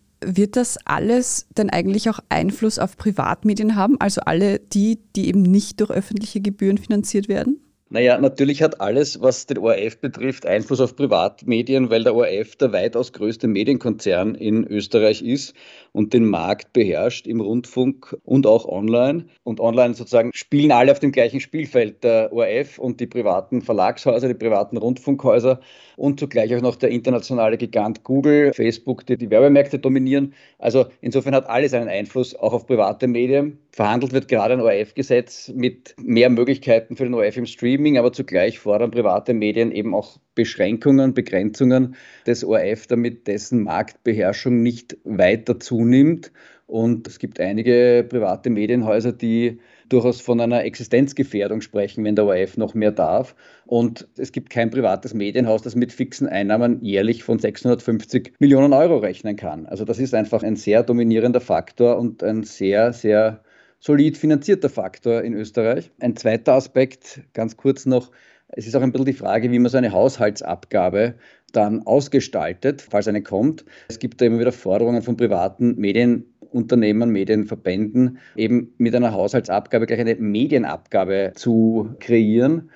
wird 0.23 0.55
das 0.55 0.77
alles 0.85 1.47
denn 1.57 1.69
eigentlich 1.69 2.09
auch 2.09 2.19
Einfluss 2.29 2.79
auf 2.79 2.97
Privatmedien 2.97 3.75
haben? 3.75 3.99
Also 3.99 4.21
alle 4.21 4.59
die, 4.59 4.99
die 5.15 5.27
eben 5.27 5.41
nicht 5.41 5.79
durch 5.79 5.91
öffentliche 5.91 6.41
Gebühren 6.41 6.77
finanziert 6.77 7.27
werden? 7.27 7.59
Naja, 7.93 8.17
natürlich 8.17 8.63
hat 8.63 8.79
alles, 8.79 9.19
was 9.19 9.47
den 9.47 9.57
ORF 9.57 9.99
betrifft, 9.99 10.45
Einfluss 10.45 10.79
auf 10.79 10.95
Privatmedien, 10.95 11.89
weil 11.89 12.05
der 12.05 12.15
ORF 12.15 12.55
der 12.55 12.71
weitaus 12.71 13.11
größte 13.11 13.49
Medienkonzern 13.49 14.33
in 14.35 14.65
Österreich 14.65 15.21
ist 15.21 15.53
und 15.91 16.13
den 16.13 16.23
Markt 16.23 16.71
beherrscht 16.71 17.27
im 17.27 17.41
Rundfunk 17.41 18.15
und 18.23 18.47
auch 18.47 18.65
online. 18.65 19.25
Und 19.43 19.59
online 19.59 19.93
sozusagen 19.93 20.31
spielen 20.33 20.71
alle 20.71 20.93
auf 20.93 20.99
dem 20.99 21.11
gleichen 21.11 21.41
Spielfeld, 21.41 22.05
der 22.05 22.31
ORF 22.31 22.79
und 22.79 23.01
die 23.01 23.07
privaten 23.07 23.61
Verlagshäuser, 23.61 24.29
die 24.29 24.35
privaten 24.35 24.77
Rundfunkhäuser 24.77 25.59
und 25.97 26.17
zugleich 26.17 26.55
auch 26.55 26.61
noch 26.61 26.77
der 26.77 26.91
internationale 26.91 27.57
Gigant 27.57 28.05
Google, 28.05 28.53
Facebook, 28.53 29.05
die 29.05 29.17
die 29.17 29.29
Werbemärkte 29.29 29.79
dominieren. 29.79 30.33
Also 30.59 30.85
insofern 31.01 31.35
hat 31.35 31.49
alles 31.49 31.73
einen 31.73 31.89
Einfluss 31.89 32.35
auch 32.35 32.53
auf 32.53 32.67
private 32.67 33.09
Medien. 33.09 33.59
Verhandelt 33.73 34.11
wird 34.11 34.27
gerade 34.27 34.55
ein 34.55 34.59
ORF-Gesetz 34.59 35.49
mit 35.55 35.95
mehr 35.97 36.29
Möglichkeiten 36.29 36.97
für 36.97 37.05
den 37.05 37.13
ORF 37.13 37.37
im 37.37 37.45
Streaming, 37.45 37.97
aber 37.97 38.11
zugleich 38.11 38.59
fordern 38.59 38.91
private 38.91 39.33
Medien 39.33 39.71
eben 39.71 39.95
auch 39.95 40.17
Beschränkungen, 40.35 41.13
Begrenzungen 41.13 41.95
des 42.27 42.43
ORF, 42.43 42.87
damit 42.87 43.27
dessen 43.27 43.63
Marktbeherrschung 43.63 44.61
nicht 44.61 44.97
weiter 45.05 45.57
zunimmt. 45.59 46.33
Und 46.67 47.07
es 47.07 47.17
gibt 47.17 47.39
einige 47.39 48.05
private 48.09 48.49
Medienhäuser, 48.49 49.13
die 49.13 49.59
durchaus 49.87 50.19
von 50.19 50.41
einer 50.41 50.63
Existenzgefährdung 50.65 51.61
sprechen, 51.61 52.03
wenn 52.03 52.15
der 52.15 52.25
ORF 52.25 52.57
noch 52.57 52.73
mehr 52.73 52.91
darf. 52.91 53.35
Und 53.65 54.07
es 54.17 54.33
gibt 54.33 54.49
kein 54.49 54.69
privates 54.69 55.13
Medienhaus, 55.13 55.61
das 55.61 55.75
mit 55.75 55.93
fixen 55.93 56.27
Einnahmen 56.27 56.81
jährlich 56.81 57.23
von 57.23 57.39
650 57.39 58.33
Millionen 58.39 58.73
Euro 58.73 58.97
rechnen 58.97 59.37
kann. 59.37 59.65
Also 59.65 59.85
das 59.85 59.99
ist 59.99 60.13
einfach 60.13 60.43
ein 60.43 60.57
sehr 60.57 60.83
dominierender 60.83 61.41
Faktor 61.41 61.97
und 61.97 62.21
ein 62.21 62.43
sehr, 62.43 62.91
sehr 62.91 63.43
solid 63.81 64.15
finanzierter 64.15 64.69
Faktor 64.69 65.23
in 65.23 65.33
Österreich. 65.33 65.91
Ein 65.99 66.15
zweiter 66.15 66.53
Aspekt, 66.53 67.21
ganz 67.33 67.57
kurz 67.57 67.85
noch, 67.85 68.11
es 68.47 68.67
ist 68.67 68.75
auch 68.75 68.81
ein 68.81 68.91
bisschen 68.91 69.07
die 69.07 69.13
Frage, 69.13 69.51
wie 69.51 69.59
man 69.59 69.71
so 69.71 69.77
eine 69.77 69.91
Haushaltsabgabe 69.91 71.15
dann 71.51 71.85
ausgestaltet, 71.85 72.81
falls 72.81 73.07
eine 73.07 73.23
kommt. 73.23 73.65
Es 73.89 73.99
gibt 73.99 74.21
da 74.21 74.25
immer 74.25 74.39
wieder 74.39 74.51
Forderungen 74.51 75.01
von 75.01 75.17
privaten 75.17 75.75
Medienunternehmen, 75.77 77.09
Medienverbänden, 77.09 78.19
eben 78.35 78.73
mit 78.77 78.95
einer 78.95 79.13
Haushaltsabgabe 79.13 79.87
gleich 79.87 79.99
eine 79.99 80.15
Medienabgabe 80.15 81.31
zu 81.35 81.95
kreieren 81.99 82.69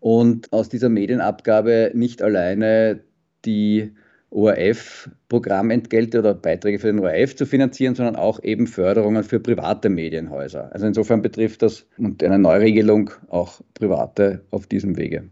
und 0.00 0.52
aus 0.52 0.68
dieser 0.68 0.90
Medienabgabe 0.90 1.90
nicht 1.94 2.22
alleine 2.22 3.00
die 3.44 3.92
ORF-Programmentgelte 4.32 6.18
oder 6.18 6.34
Beiträge 6.34 6.78
für 6.78 6.88
den 6.88 7.00
ORF 7.00 7.36
zu 7.36 7.46
finanzieren, 7.46 7.94
sondern 7.94 8.16
auch 8.16 8.42
eben 8.42 8.66
Förderungen 8.66 9.24
für 9.24 9.40
private 9.40 9.88
Medienhäuser. 9.88 10.70
Also 10.72 10.86
insofern 10.86 11.22
betrifft 11.22 11.62
das 11.62 11.86
und 11.98 12.24
eine 12.24 12.38
Neuregelung 12.38 13.10
auch 13.28 13.60
private 13.74 14.44
auf 14.50 14.66
diesem 14.66 14.96
Wege. 14.96 15.30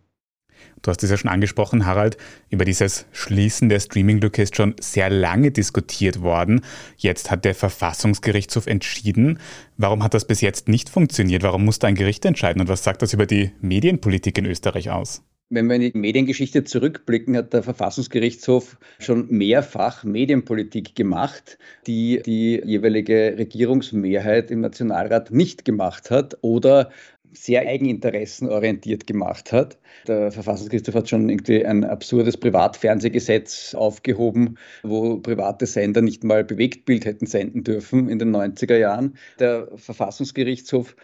Du 0.83 0.91
hast 0.91 1.03
es 1.03 1.11
ja 1.11 1.17
schon 1.17 1.31
angesprochen, 1.31 1.87
Harald. 1.87 2.17
Über 2.49 2.65
dieses 2.65 3.07
Schließen 3.13 3.69
der 3.69 3.81
Streaming-Lücke 3.81 4.43
ist 4.43 4.57
schon 4.57 4.75
sehr 4.81 5.11
lange 5.11 5.51
diskutiert 5.51 6.23
worden. 6.23 6.63
Jetzt 6.97 7.31
hat 7.31 7.45
der 7.45 7.55
Verfassungsgerichtshof 7.55 8.67
entschieden. 8.67 9.39
Warum 9.77 10.03
hat 10.03 10.15
das 10.15 10.27
bis 10.27 10.41
jetzt 10.41 10.69
nicht 10.69 10.89
funktioniert? 10.89 11.43
Warum 11.43 11.65
musste 11.65 11.87
ein 11.87 11.95
Gericht 11.95 12.25
entscheiden? 12.25 12.61
Und 12.61 12.69
was 12.69 12.85
sagt 12.85 13.03
das 13.03 13.13
über 13.13 13.27
die 13.27 13.53
Medienpolitik 13.61 14.39
in 14.39 14.47
Österreich 14.47 14.91
aus? 14.91 15.23
Wenn 15.53 15.69
wir 15.69 15.75
in 15.75 15.83
die 15.83 15.99
Mediengeschichte 15.99 16.63
zurückblicken, 16.63 17.37
hat 17.37 17.53
der 17.53 17.65
Verfassungsgerichtshof 17.65 18.79
schon 19.01 19.27
mehrfach 19.31 20.05
Medienpolitik 20.05 20.95
gemacht, 20.95 21.59
die 21.89 22.23
die 22.25 22.63
jeweilige 22.65 23.35
Regierungsmehrheit 23.37 24.53
im 24.53 24.61
Nationalrat 24.61 25.33
nicht 25.33 25.65
gemacht 25.65 26.13
hat 26.13 26.39
oder 26.43 26.91
sehr 27.33 27.67
eigeninteressenorientiert 27.67 29.09
gemacht 29.09 29.51
hat. 29.51 29.79
Der 30.07 30.31
Verfassungsgerichtshof 30.31 30.95
hat 30.95 31.09
schon 31.09 31.29
irgendwie 31.29 31.67
ein 31.67 31.83
absurdes 31.83 32.37
Privatfernsehgesetz 32.37 33.75
aufgehoben, 33.75 34.57
wo 34.85 35.19
private 35.19 35.67
Sender 35.67 36.01
nicht 36.01 36.23
mal 36.23 36.45
Bewegtbild 36.45 37.05
hätten 37.05 37.27
senden 37.27 37.65
dürfen 37.65 38.09
in 38.09 38.21
den 38.21 38.35
90er 38.35 38.77
Jahren. 38.77 39.17
Der 39.41 39.67
Verfassungsgerichtshof 39.75 40.95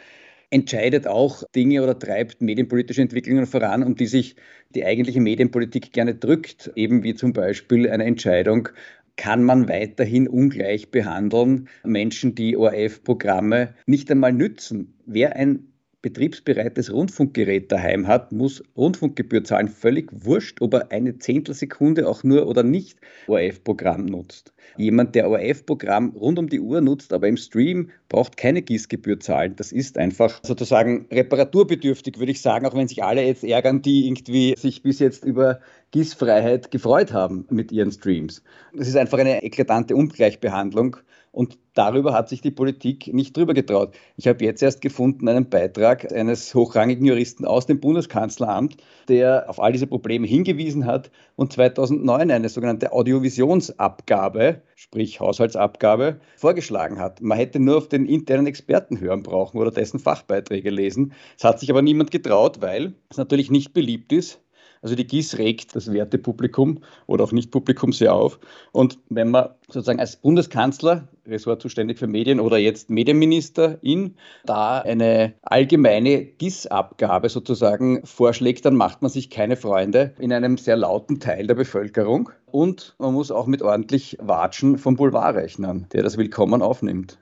entscheidet 0.50 1.06
auch 1.06 1.42
Dinge 1.54 1.82
oder 1.82 1.98
treibt 1.98 2.40
medienpolitische 2.40 3.02
Entwicklungen 3.02 3.46
voran, 3.46 3.82
um 3.82 3.96
die 3.96 4.06
sich 4.06 4.36
die 4.74 4.84
eigentliche 4.84 5.20
Medienpolitik 5.20 5.92
gerne 5.92 6.14
drückt, 6.14 6.70
eben 6.76 7.02
wie 7.02 7.14
zum 7.14 7.32
Beispiel 7.32 7.88
eine 7.90 8.04
Entscheidung, 8.04 8.68
kann 9.16 9.42
man 9.42 9.68
weiterhin 9.68 10.28
ungleich 10.28 10.90
behandeln, 10.90 11.68
Menschen, 11.84 12.34
die 12.34 12.56
ORF-Programme 12.56 13.74
nicht 13.86 14.10
einmal 14.10 14.32
nützen. 14.32 14.94
Wer 15.06 15.36
ein 15.36 15.72
betriebsbereites 16.02 16.92
Rundfunkgerät 16.92 17.72
daheim 17.72 18.06
hat, 18.06 18.30
muss 18.32 18.62
Rundfunkgebühr 18.76 19.44
zahlen. 19.44 19.68
Völlig 19.68 20.10
wurscht, 20.12 20.60
ob 20.60 20.74
er 20.74 20.92
eine 20.92 21.18
Zehntelsekunde 21.18 22.08
auch 22.08 22.22
nur 22.22 22.46
oder 22.46 22.62
nicht 22.62 22.98
ORF-Programm 23.26 24.06
nutzt. 24.06 24.52
Jemand, 24.76 25.14
der 25.14 25.28
ORF-Programm 25.28 26.10
rund 26.10 26.38
um 26.38 26.48
die 26.48 26.60
Uhr 26.60 26.80
nutzt, 26.80 27.12
aber 27.12 27.28
im 27.28 27.36
Stream 27.36 27.90
braucht 28.08 28.36
keine 28.36 28.62
Gießgebühr 28.62 29.20
zahlen. 29.20 29.54
Das 29.56 29.72
ist 29.72 29.98
einfach 29.98 30.40
sozusagen 30.42 31.06
reparaturbedürftig, 31.10 32.18
würde 32.18 32.32
ich 32.32 32.40
sagen, 32.40 32.66
auch 32.66 32.74
wenn 32.74 32.88
sich 32.88 33.02
alle 33.02 33.24
jetzt 33.24 33.44
ärgern, 33.44 33.82
die 33.82 34.06
irgendwie 34.06 34.54
sich 34.56 34.82
bis 34.82 34.98
jetzt 34.98 35.24
über 35.24 35.60
Gießfreiheit 35.96 36.70
gefreut 36.70 37.14
haben 37.14 37.46
mit 37.48 37.72
ihren 37.72 37.90
Streams. 37.90 38.42
Das 38.74 38.86
ist 38.86 38.98
einfach 38.98 39.16
eine 39.16 39.42
eklatante 39.42 39.96
Ungleichbehandlung 39.96 40.98
und 41.32 41.56
darüber 41.72 42.12
hat 42.12 42.28
sich 42.28 42.42
die 42.42 42.50
Politik 42.50 43.14
nicht 43.14 43.34
drüber 43.34 43.54
getraut. 43.54 43.94
Ich 44.18 44.28
habe 44.28 44.44
jetzt 44.44 44.62
erst 44.62 44.82
gefunden 44.82 45.26
einen 45.26 45.48
Beitrag 45.48 46.12
eines 46.12 46.54
hochrangigen 46.54 47.06
Juristen 47.06 47.46
aus 47.46 47.64
dem 47.64 47.80
Bundeskanzleramt, 47.80 48.76
der 49.08 49.48
auf 49.48 49.58
all 49.58 49.72
diese 49.72 49.86
Probleme 49.86 50.26
hingewiesen 50.26 50.84
hat 50.84 51.10
und 51.34 51.54
2009 51.54 52.30
eine 52.30 52.50
sogenannte 52.50 52.92
Audiovisionsabgabe, 52.92 54.60
sprich 54.74 55.20
Haushaltsabgabe, 55.20 56.20
vorgeschlagen 56.36 56.98
hat. 56.98 57.22
Man 57.22 57.38
hätte 57.38 57.58
nur 57.58 57.78
auf 57.78 57.88
den 57.88 58.04
internen 58.04 58.46
Experten 58.46 59.00
hören 59.00 59.22
brauchen 59.22 59.56
oder 59.56 59.70
dessen 59.70 59.98
Fachbeiträge 59.98 60.68
lesen. 60.68 61.14
Es 61.38 61.44
hat 61.44 61.58
sich 61.58 61.70
aber 61.70 61.80
niemand 61.80 62.10
getraut, 62.10 62.60
weil 62.60 62.92
es 63.08 63.16
natürlich 63.16 63.50
nicht 63.50 63.72
beliebt 63.72 64.12
ist, 64.12 64.42
also 64.82 64.94
die 64.94 65.06
GIS 65.06 65.38
regt 65.38 65.74
das 65.74 65.92
Wertepublikum 65.92 66.82
oder 67.06 67.24
auch 67.24 67.32
Nicht-Publikum 67.32 67.92
sehr 67.92 68.14
auf. 68.14 68.38
Und 68.72 68.98
wenn 69.08 69.30
man 69.30 69.50
sozusagen 69.68 70.00
als 70.00 70.16
Bundeskanzler, 70.16 71.08
Ressort 71.26 71.60
zuständig 71.60 71.98
für 71.98 72.06
Medien 72.06 72.38
oder 72.40 72.58
jetzt 72.58 72.88
Medienministerin, 72.88 74.14
da 74.44 74.80
eine 74.80 75.34
allgemeine 75.42 76.24
GIS-Abgabe 76.24 77.28
sozusagen 77.28 78.04
vorschlägt, 78.06 78.64
dann 78.64 78.76
macht 78.76 79.02
man 79.02 79.10
sich 79.10 79.30
keine 79.30 79.56
Freunde 79.56 80.14
in 80.18 80.32
einem 80.32 80.56
sehr 80.56 80.76
lauten 80.76 81.20
Teil 81.20 81.46
der 81.46 81.54
Bevölkerung. 81.54 82.30
Und 82.46 82.94
man 82.98 83.12
muss 83.12 83.30
auch 83.30 83.46
mit 83.46 83.62
ordentlich 83.62 84.16
Watschen 84.20 84.78
vom 84.78 84.96
Boulevard 84.96 85.36
rechnen, 85.36 85.86
der 85.92 86.02
das 86.02 86.16
willkommen 86.16 86.62
aufnimmt. 86.62 87.18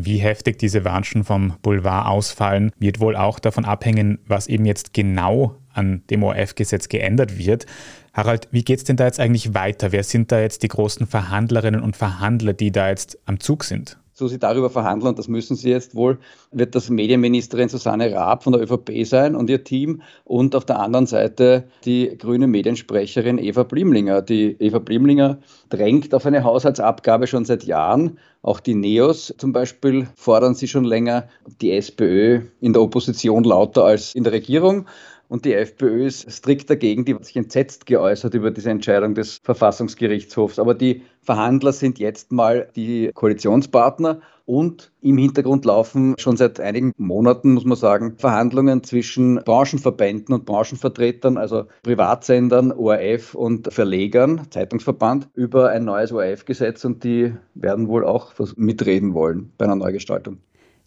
Wie 0.00 0.18
heftig 0.18 0.60
diese 0.60 0.84
Watschen 0.84 1.24
vom 1.24 1.54
Boulevard 1.60 2.06
ausfallen, 2.06 2.70
wird 2.78 3.00
wohl 3.00 3.16
auch 3.16 3.40
davon 3.40 3.64
abhängen, 3.64 4.20
was 4.26 4.46
eben 4.46 4.64
jetzt 4.64 4.94
genau 4.94 5.56
an 5.72 6.02
dem 6.08 6.22
ORF-Gesetz 6.22 6.88
geändert 6.88 7.36
wird. 7.36 7.66
Harald, 8.14 8.46
wie 8.52 8.62
geht 8.62 8.78
es 8.78 8.84
denn 8.84 8.96
da 8.96 9.06
jetzt 9.06 9.18
eigentlich 9.18 9.54
weiter? 9.54 9.90
Wer 9.90 10.04
sind 10.04 10.30
da 10.30 10.38
jetzt 10.40 10.62
die 10.62 10.68
großen 10.68 11.08
Verhandlerinnen 11.08 11.82
und 11.82 11.96
Verhandler, 11.96 12.52
die 12.52 12.70
da 12.70 12.90
jetzt 12.90 13.18
am 13.26 13.40
Zug 13.40 13.64
sind? 13.64 13.98
So 14.18 14.26
sie 14.26 14.40
darüber 14.40 14.68
verhandeln, 14.68 15.10
und 15.10 15.18
das 15.18 15.28
müssen 15.28 15.54
sie 15.54 15.70
jetzt 15.70 15.94
wohl, 15.94 16.18
wird 16.50 16.74
das 16.74 16.90
Medienministerin 16.90 17.68
Susanne 17.68 18.12
Raab 18.12 18.42
von 18.42 18.52
der 18.52 18.62
ÖVP 18.62 19.04
sein 19.06 19.36
und 19.36 19.48
ihr 19.48 19.62
Team 19.62 20.02
und 20.24 20.56
auf 20.56 20.64
der 20.64 20.80
anderen 20.80 21.06
Seite 21.06 21.68
die 21.84 22.18
grüne 22.18 22.48
Mediensprecherin 22.48 23.38
Eva 23.38 23.62
Blimlinger. 23.62 24.22
Die 24.22 24.56
Eva 24.58 24.80
Blimlinger 24.80 25.38
drängt 25.68 26.12
auf 26.14 26.26
eine 26.26 26.42
Haushaltsabgabe 26.42 27.28
schon 27.28 27.44
seit 27.44 27.62
Jahren. 27.62 28.18
Auch 28.42 28.58
die 28.58 28.74
NEOS 28.74 29.34
zum 29.38 29.52
Beispiel 29.52 30.08
fordern 30.16 30.54
sie 30.54 30.66
schon 30.66 30.84
länger, 30.84 31.28
die 31.60 31.70
SPÖ 31.70 32.40
in 32.60 32.72
der 32.72 32.82
Opposition 32.82 33.44
lauter 33.44 33.84
als 33.84 34.16
in 34.16 34.24
der 34.24 34.32
Regierung. 34.32 34.86
Und 35.28 35.44
die 35.44 35.52
FPÖ 35.52 36.06
ist 36.06 36.30
strikt 36.30 36.70
dagegen, 36.70 37.04
die 37.04 37.14
hat 37.14 37.24
sich 37.24 37.36
entsetzt 37.36 37.84
geäußert 37.84 38.32
über 38.34 38.50
diese 38.50 38.70
Entscheidung 38.70 39.14
des 39.14 39.40
Verfassungsgerichtshofs. 39.42 40.58
Aber 40.58 40.74
die 40.74 41.02
Verhandler 41.20 41.72
sind 41.72 41.98
jetzt 41.98 42.32
mal 42.32 42.68
die 42.74 43.10
Koalitionspartner 43.12 44.20
und 44.46 44.90
im 45.02 45.18
Hintergrund 45.18 45.66
laufen 45.66 46.14
schon 46.18 46.38
seit 46.38 46.58
einigen 46.58 46.92
Monaten, 46.96 47.52
muss 47.52 47.66
man 47.66 47.76
sagen, 47.76 48.14
Verhandlungen 48.16 48.82
zwischen 48.82 49.36
Branchenverbänden 49.44 50.34
und 50.34 50.46
Branchenvertretern, 50.46 51.36
also 51.36 51.64
Privatsendern, 51.82 52.72
ORF 52.72 53.34
und 53.34 53.70
Verlegern, 53.70 54.46
Zeitungsverband, 54.48 55.28
über 55.34 55.68
ein 55.68 55.84
neues 55.84 56.12
ORF-Gesetz 56.12 56.86
und 56.86 57.04
die 57.04 57.34
werden 57.52 57.88
wohl 57.88 58.06
auch 58.06 58.32
mitreden 58.56 59.12
wollen 59.12 59.52
bei 59.58 59.66
einer 59.66 59.76
Neugestaltung. 59.76 60.38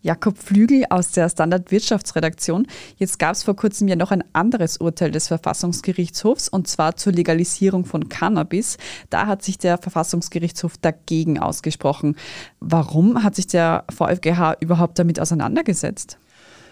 Jakob 0.01 0.37
Flügel 0.37 0.85
aus 0.89 1.11
der 1.11 1.29
Standard-Wirtschaftsredaktion. 1.29 2.67
Jetzt 2.97 3.19
gab 3.19 3.33
es 3.33 3.43
vor 3.43 3.55
kurzem 3.55 3.87
ja 3.87 3.95
noch 3.95 4.11
ein 4.11 4.23
anderes 4.33 4.77
Urteil 4.77 5.11
des 5.11 5.27
Verfassungsgerichtshofs 5.27 6.49
und 6.49 6.67
zwar 6.67 6.95
zur 6.95 7.13
Legalisierung 7.13 7.85
von 7.85 8.09
Cannabis. 8.09 8.77
Da 9.09 9.27
hat 9.27 9.43
sich 9.43 9.57
der 9.57 9.77
Verfassungsgerichtshof 9.77 10.77
dagegen 10.77 11.39
ausgesprochen. 11.39 12.15
Warum 12.59 13.23
hat 13.23 13.35
sich 13.35 13.47
der 13.47 13.85
VfGH 13.89 14.57
überhaupt 14.59 14.97
damit 14.99 15.19
auseinandergesetzt? 15.19 16.17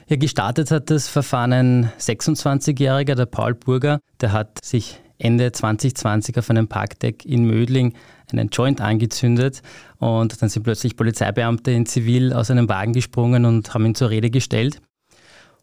Ja, 0.07 0.15
gestartet 0.15 0.71
hat 0.71 0.89
das 0.89 1.07
Verfahren 1.07 1.53
ein 1.53 1.91
26-Jähriger, 1.99 3.13
der 3.13 3.27
Paul 3.27 3.53
Burger. 3.53 3.99
Der 4.21 4.31
hat 4.31 4.57
sich 4.65 4.99
Ende 5.19 5.51
2020 5.51 6.37
auf 6.37 6.49
einem 6.49 6.67
Parkdeck 6.67 7.25
in 7.25 7.45
Mödling 7.45 7.93
einen 8.31 8.49
Joint 8.49 8.81
angezündet 8.81 9.61
und 9.97 10.41
dann 10.41 10.49
sind 10.49 10.63
plötzlich 10.63 10.95
Polizeibeamte 10.95 11.71
in 11.71 11.85
Zivil 11.85 12.33
aus 12.33 12.49
einem 12.49 12.69
Wagen 12.69 12.93
gesprungen 12.93 13.45
und 13.45 13.73
haben 13.73 13.85
ihn 13.85 13.95
zur 13.95 14.09
Rede 14.09 14.29
gestellt. 14.29 14.81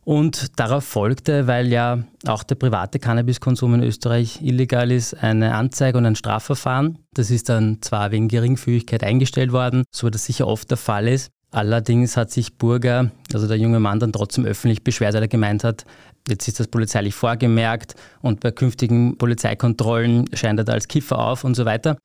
Und 0.04 0.60
darauf 0.60 0.84
folgte, 0.84 1.48
weil 1.48 1.66
ja 1.66 2.04
auch 2.28 2.44
der 2.44 2.54
private 2.54 3.00
Cannabiskonsum 3.00 3.74
in 3.74 3.82
Österreich 3.82 4.40
illegal 4.40 4.92
ist, 4.92 5.14
eine 5.14 5.56
Anzeige 5.56 5.98
und 5.98 6.06
ein 6.06 6.14
Strafverfahren. 6.14 6.98
Das 7.12 7.32
ist 7.32 7.48
dann 7.48 7.82
zwar 7.82 8.12
wegen 8.12 8.28
Geringfügigkeit 8.28 9.02
eingestellt 9.02 9.50
worden, 9.50 9.82
so 9.90 10.06
wie 10.06 10.12
das 10.12 10.24
sicher 10.24 10.46
oft 10.46 10.70
der 10.70 10.76
Fall 10.76 11.08
ist. 11.08 11.32
Allerdings 11.56 12.18
hat 12.18 12.30
sich 12.30 12.58
Burger, 12.58 13.10
also 13.32 13.48
der 13.48 13.56
junge 13.56 13.80
Mann, 13.80 13.98
dann 13.98 14.12
trotzdem 14.12 14.44
öffentlich 14.44 14.84
beschwert, 14.84 15.14
weil 15.14 15.22
er 15.22 15.28
gemeint 15.28 15.64
hat, 15.64 15.86
jetzt 16.28 16.46
ist 16.48 16.60
das 16.60 16.68
polizeilich 16.68 17.14
vorgemerkt 17.14 17.94
und 18.20 18.40
bei 18.40 18.50
künftigen 18.50 19.16
Polizeikontrollen 19.16 20.26
scheint 20.34 20.60
er 20.60 20.64
da 20.64 20.74
als 20.74 20.86
Kiffer 20.86 21.18
auf 21.18 21.44
und 21.44 21.54
so 21.54 21.64
weiter. 21.64 21.96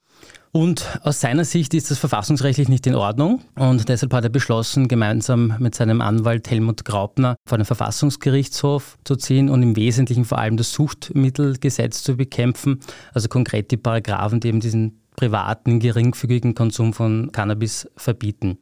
Und 0.54 0.98
aus 1.04 1.20
seiner 1.20 1.44
Sicht 1.44 1.74
ist 1.74 1.92
das 1.92 2.00
verfassungsrechtlich 2.00 2.70
nicht 2.70 2.88
in 2.88 2.96
Ordnung 2.96 3.42
und 3.56 3.90
deshalb 3.90 4.14
hat 4.14 4.24
er 4.24 4.30
beschlossen, 4.30 4.88
gemeinsam 4.88 5.56
mit 5.60 5.76
seinem 5.76 6.00
Anwalt 6.00 6.50
Helmut 6.50 6.86
Graupner 6.86 7.36
vor 7.46 7.58
den 7.58 7.66
Verfassungsgerichtshof 7.66 8.98
zu 9.04 9.18
ziehen 9.18 9.50
und 9.50 9.64
im 9.64 9.76
Wesentlichen 9.76 10.24
vor 10.24 10.38
allem 10.38 10.56
das 10.56 10.72
Suchtmittelgesetz 10.72 12.04
zu 12.04 12.16
bekämpfen, 12.16 12.80
also 13.14 13.28
konkret 13.28 13.70
die 13.72 13.78
Paragraphen, 13.78 14.40
die 14.40 14.48
eben 14.48 14.62
diesen 14.62 15.02
privaten, 15.18 15.82
geringfügigen 15.82 16.56
Konsum 16.56 16.94
von 16.94 17.34
Cannabis 17.34 17.90
verbieten. 17.98 18.58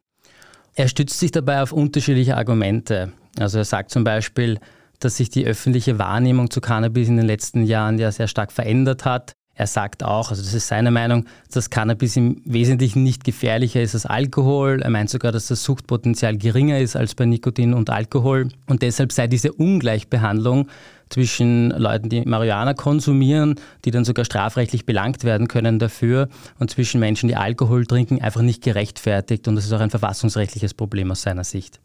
Er 0.75 0.87
stützt 0.87 1.19
sich 1.19 1.31
dabei 1.31 1.61
auf 1.61 1.71
unterschiedliche 1.71 2.37
Argumente. 2.37 3.11
Also 3.39 3.57
er 3.57 3.65
sagt 3.65 3.91
zum 3.91 4.03
Beispiel, 4.03 4.59
dass 4.99 5.17
sich 5.17 5.29
die 5.29 5.45
öffentliche 5.45 5.97
Wahrnehmung 5.97 6.49
zu 6.49 6.61
Cannabis 6.61 7.07
in 7.07 7.17
den 7.17 7.25
letzten 7.25 7.63
Jahren 7.63 7.97
ja 7.99 8.11
sehr 8.11 8.27
stark 8.27 8.51
verändert 8.51 9.05
hat. 9.05 9.33
Er 9.59 9.67
sagt 9.67 10.03
auch, 10.03 10.29
also 10.29 10.41
das 10.41 10.53
ist 10.53 10.69
seine 10.69 10.89
Meinung, 10.89 11.25
dass 11.51 11.69
Cannabis 11.69 12.15
im 12.15 12.41
Wesentlichen 12.45 13.03
nicht 13.03 13.25
gefährlicher 13.25 13.81
ist 13.81 13.93
als 13.93 14.05
Alkohol. 14.05 14.81
Er 14.81 14.89
meint 14.89 15.09
sogar, 15.09 15.33
dass 15.33 15.47
das 15.47 15.65
Suchtpotenzial 15.65 16.37
geringer 16.37 16.79
ist 16.79 16.95
als 16.95 17.13
bei 17.13 17.25
Nikotin 17.25 17.73
und 17.73 17.89
Alkohol. 17.89 18.47
Und 18.67 18.81
deshalb 18.83 19.11
sei 19.11 19.27
diese 19.27 19.51
Ungleichbehandlung 19.51 20.69
zwischen 21.09 21.71
Leuten, 21.71 22.09
die 22.09 22.21
Marihuana 22.21 22.73
konsumieren, 22.73 23.55
die 23.85 23.91
dann 23.91 24.05
sogar 24.05 24.25
strafrechtlich 24.25 24.85
belangt 24.85 25.23
werden 25.23 25.47
können 25.47 25.79
dafür, 25.79 26.29
und 26.59 26.69
zwischen 26.69 26.99
Menschen, 26.99 27.27
die 27.27 27.35
Alkohol 27.35 27.85
trinken, 27.85 28.21
einfach 28.21 28.41
nicht 28.41 28.63
gerechtfertigt. 28.63 29.47
Und 29.47 29.55
das 29.55 29.65
ist 29.65 29.73
auch 29.73 29.79
ein 29.79 29.89
verfassungsrechtliches 29.89 30.73
Problem 30.73 31.11
aus 31.11 31.21
seiner 31.21 31.43
Sicht. 31.43 31.79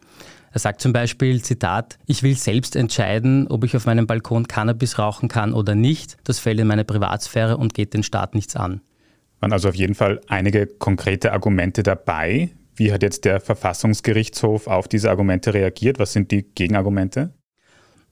Er 0.53 0.61
sagt 0.61 0.81
zum 0.81 0.93
Beispiel, 0.93 1.43
Zitat, 1.43 1.99
ich 2.07 2.23
will 2.23 2.37
selbst 2.37 2.77
entscheiden, 2.77 3.49
ob 3.49 3.65
ich 3.65 3.75
auf 3.77 3.87
meinem 3.87 4.07
Balkon 4.07 4.47
Cannabis 4.47 5.01
rauchen 5.01 5.29
kann 5.29 5.53
oder 5.53 5.75
nicht. 5.75 6.17
Das 6.23 6.39
fällt 6.39 6.61
in 6.61 6.69
meine 6.69 6.85
Privatsphäre 6.85 7.57
und 7.57 7.75
geht 7.75 7.93
den 7.93 8.05
Staat 8.05 8.37
nichts 8.37 8.55
an. 8.55 8.81
Waren 9.41 9.53
also 9.53 9.69
auf 9.69 9.75
jeden 9.75 9.97
Fall 9.97 10.21
einige 10.29 10.67
konkrete 10.67 11.33
Argumente 11.33 11.83
dabei. 11.83 12.51
Wie 12.77 12.93
hat 12.93 13.03
jetzt 13.03 13.25
der 13.25 13.41
Verfassungsgerichtshof 13.41 14.69
auf 14.69 14.87
diese 14.87 15.11
Argumente 15.11 15.55
reagiert? 15.55 15.99
Was 15.99 16.13
sind 16.13 16.31
die 16.31 16.43
Gegenargumente? 16.43 17.33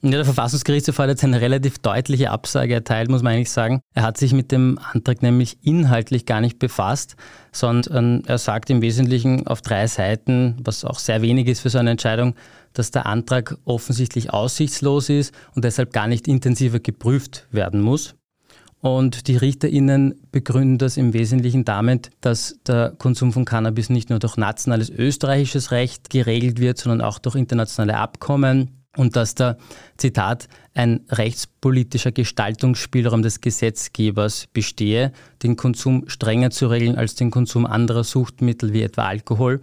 Ja, 0.04 0.10
der 0.10 0.24
Verfassungsgerichtshof 0.24 0.98
hat 0.98 1.10
jetzt 1.10 1.22
eine 1.22 1.40
relativ 1.40 1.78
deutliche 1.78 2.32
Absage 2.32 2.74
erteilt, 2.74 3.08
muss 3.08 3.22
man 3.22 3.34
eigentlich 3.34 3.52
sagen. 3.52 3.82
Er 3.94 4.02
hat 4.02 4.18
sich 4.18 4.32
mit 4.32 4.50
dem 4.50 4.80
Antrag 4.92 5.22
nämlich 5.22 5.58
inhaltlich 5.62 6.26
gar 6.26 6.40
nicht 6.40 6.58
befasst, 6.58 7.14
sondern 7.52 8.24
er 8.24 8.38
sagt 8.38 8.68
im 8.70 8.82
Wesentlichen 8.82 9.46
auf 9.46 9.62
drei 9.62 9.86
Seiten, 9.86 10.56
was 10.64 10.84
auch 10.84 10.98
sehr 10.98 11.22
wenig 11.22 11.46
ist 11.46 11.60
für 11.60 11.70
so 11.70 11.78
eine 11.78 11.92
Entscheidung, 11.92 12.34
dass 12.72 12.90
der 12.90 13.06
Antrag 13.06 13.56
offensichtlich 13.64 14.32
aussichtslos 14.32 15.08
ist 15.08 15.32
und 15.54 15.64
deshalb 15.64 15.92
gar 15.92 16.08
nicht 16.08 16.26
intensiver 16.26 16.80
geprüft 16.80 17.46
werden 17.52 17.80
muss. 17.80 18.16
Und 18.80 19.28
die 19.28 19.36
RichterInnen 19.36 20.20
begründen 20.32 20.78
das 20.78 20.96
im 20.96 21.12
Wesentlichen 21.12 21.64
damit, 21.64 22.10
dass 22.20 22.58
der 22.66 22.92
Konsum 22.98 23.32
von 23.32 23.44
Cannabis 23.44 23.88
nicht 23.88 24.10
nur 24.10 24.18
durch 24.18 24.36
nationales 24.36 24.90
österreichisches 24.90 25.70
Recht 25.70 26.10
geregelt 26.10 26.58
wird, 26.58 26.78
sondern 26.78 27.02
auch 27.02 27.20
durch 27.20 27.36
internationale 27.36 27.96
Abkommen 27.96 28.81
und 28.96 29.16
dass 29.16 29.34
da, 29.34 29.56
Zitat, 29.96 30.48
ein 30.74 31.00
rechtspolitischer 31.08 32.12
Gestaltungsspielraum 32.12 33.22
des 33.22 33.40
Gesetzgebers 33.40 34.48
bestehe, 34.52 35.12
den 35.42 35.56
Konsum 35.56 36.08
strenger 36.08 36.50
zu 36.50 36.66
regeln 36.66 36.96
als 36.96 37.14
den 37.14 37.30
Konsum 37.30 37.66
anderer 37.66 38.04
Suchtmittel 38.04 38.72
wie 38.72 38.82
etwa 38.82 39.06
Alkohol. 39.06 39.60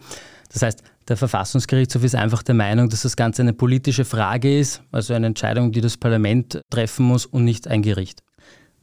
Das 0.52 0.62
heißt, 0.62 0.84
der 1.08 1.18
Verfassungsgerichtshof 1.18 2.04
ist 2.04 2.16
einfach 2.16 2.44
der 2.44 2.56
Meinung, 2.56 2.90
dass 2.90 3.02
das 3.02 3.16
Ganze 3.16 3.42
eine 3.42 3.54
politische 3.54 4.06
Frage 4.06 4.60
ist, 4.60 4.84
also 4.92 5.14
eine 5.14 5.28
Entscheidung, 5.28 5.72
die 5.72 5.82
das 5.82 5.98
Parlament 5.98 6.62
treffen 6.70 7.06
muss 7.06 7.26
und 7.26 7.46
nicht 7.46 7.68
ein 7.68 7.82
Gericht. 7.82 8.22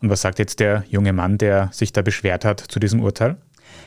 Und 0.00 0.10
was 0.10 0.22
sagt 0.22 0.38
jetzt 0.38 0.60
der 0.60 0.84
junge 0.88 1.12
Mann, 1.12 1.38
der 1.38 1.70
sich 1.72 1.92
da 1.92 2.02
beschwert 2.02 2.44
hat 2.44 2.60
zu 2.60 2.80
diesem 2.80 3.00
Urteil? 3.00 3.36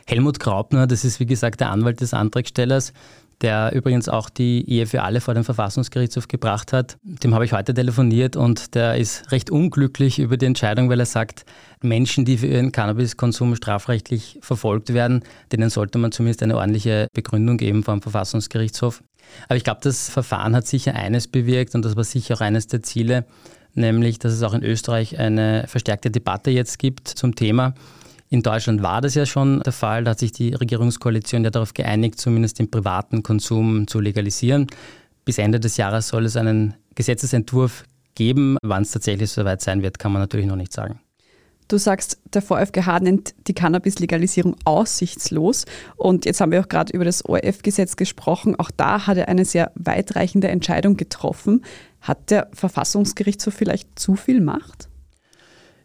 Helmut 0.07 0.39
Graupner, 0.39 0.87
das 0.87 1.05
ist 1.05 1.19
wie 1.19 1.25
gesagt 1.25 1.59
der 1.59 1.69
Anwalt 1.69 2.01
des 2.01 2.13
Antragstellers, 2.13 2.93
der 3.41 3.71
übrigens 3.73 4.09
auch 4.09 4.29
die 4.29 4.69
Ehe 4.69 4.85
für 4.85 5.03
alle 5.03 5.21
vor 5.21 5.33
den 5.33 5.43
Verfassungsgerichtshof 5.43 6.27
gebracht 6.27 6.73
hat. 6.73 6.97
Dem 7.03 7.33
habe 7.33 7.45
ich 7.45 7.53
heute 7.53 7.73
telefoniert 7.73 8.35
und 8.35 8.75
der 8.75 8.97
ist 8.97 9.31
recht 9.31 9.49
unglücklich 9.49 10.19
über 10.19 10.35
die 10.37 10.45
Entscheidung, 10.45 10.89
weil 10.89 10.99
er 10.99 11.05
sagt, 11.05 11.45
Menschen, 11.81 12.25
die 12.25 12.37
für 12.37 12.47
ihren 12.47 12.71
Cannabiskonsum 12.71 13.55
strafrechtlich 13.55 14.39
verfolgt 14.41 14.93
werden, 14.93 15.23
denen 15.51 15.69
sollte 15.69 15.97
man 15.97 16.11
zumindest 16.11 16.43
eine 16.43 16.57
ordentliche 16.57 17.07
Begründung 17.13 17.57
geben 17.57 17.83
vor 17.83 17.93
dem 17.93 18.01
Verfassungsgerichtshof. 18.01 19.01
Aber 19.47 19.55
ich 19.55 19.63
glaube, 19.63 19.79
das 19.83 20.09
Verfahren 20.09 20.55
hat 20.55 20.67
sicher 20.67 20.95
eines 20.95 21.27
bewirkt 21.27 21.75
und 21.75 21.85
das 21.85 21.95
war 21.95 22.03
sicher 22.03 22.35
auch 22.35 22.41
eines 22.41 22.67
der 22.67 22.83
Ziele, 22.83 23.25
nämlich, 23.73 24.19
dass 24.19 24.33
es 24.33 24.43
auch 24.43 24.53
in 24.53 24.63
Österreich 24.63 25.17
eine 25.17 25.65
verstärkte 25.67 26.11
Debatte 26.11 26.51
jetzt 26.51 26.79
gibt 26.79 27.07
zum 27.07 27.35
Thema. 27.35 27.73
In 28.31 28.43
Deutschland 28.43 28.83
war 28.83 29.01
das 29.01 29.15
ja 29.15 29.25
schon 29.25 29.61
der 29.61 29.73
Fall. 29.73 30.03
Da 30.03 30.11
hat 30.11 30.19
sich 30.19 30.31
die 30.31 30.53
Regierungskoalition 30.53 31.43
ja 31.43 31.49
darauf 31.49 31.73
geeinigt, 31.73 32.19
zumindest 32.19 32.59
den 32.59 32.69
privaten 32.69 33.23
Konsum 33.23 33.87
zu 33.87 33.99
legalisieren. 33.99 34.67
Bis 35.25 35.39
Ende 35.39 35.59
des 35.59 35.77
Jahres 35.77 36.09
soll 36.09 36.25
es 36.25 36.37
einen 36.37 36.75
Gesetzesentwurf 36.93 37.85
geben. 38.13 38.57
Wann 38.61 38.83
es 38.83 38.91
tatsächlich 38.91 39.31
soweit 39.31 39.61
sein 39.61 39.81
wird, 39.81 39.97
kann 39.97 40.11
man 40.11 40.21
natürlich 40.21 40.45
noch 40.45 40.55
nicht 40.55 40.73
sagen. 40.73 40.99
Du 41.69 41.77
sagst, 41.77 42.19
der 42.33 42.41
VfGH 42.41 42.99
nennt 42.99 43.33
die 43.47 43.53
Cannabis-Legalisierung 43.53 44.55
aussichtslos. 44.63 45.65
Und 45.97 46.25
jetzt 46.25 46.41
haben 46.41 46.51
wir 46.51 46.61
auch 46.61 46.69
gerade 46.69 46.93
über 46.93 47.05
das 47.05 47.25
ORF-Gesetz 47.25 47.95
gesprochen. 47.95 48.55
Auch 48.59 48.71
da 48.75 49.07
hat 49.07 49.17
er 49.17 49.27
eine 49.27 49.45
sehr 49.45 49.71
weitreichende 49.75 50.49
Entscheidung 50.49 50.97
getroffen. 50.97 51.63
Hat 52.01 52.29
der 52.29 52.49
Verfassungsgerichtshof 52.53 53.53
vielleicht 53.53 53.97
zu 53.97 54.15
viel 54.15 54.41
Macht? 54.41 54.89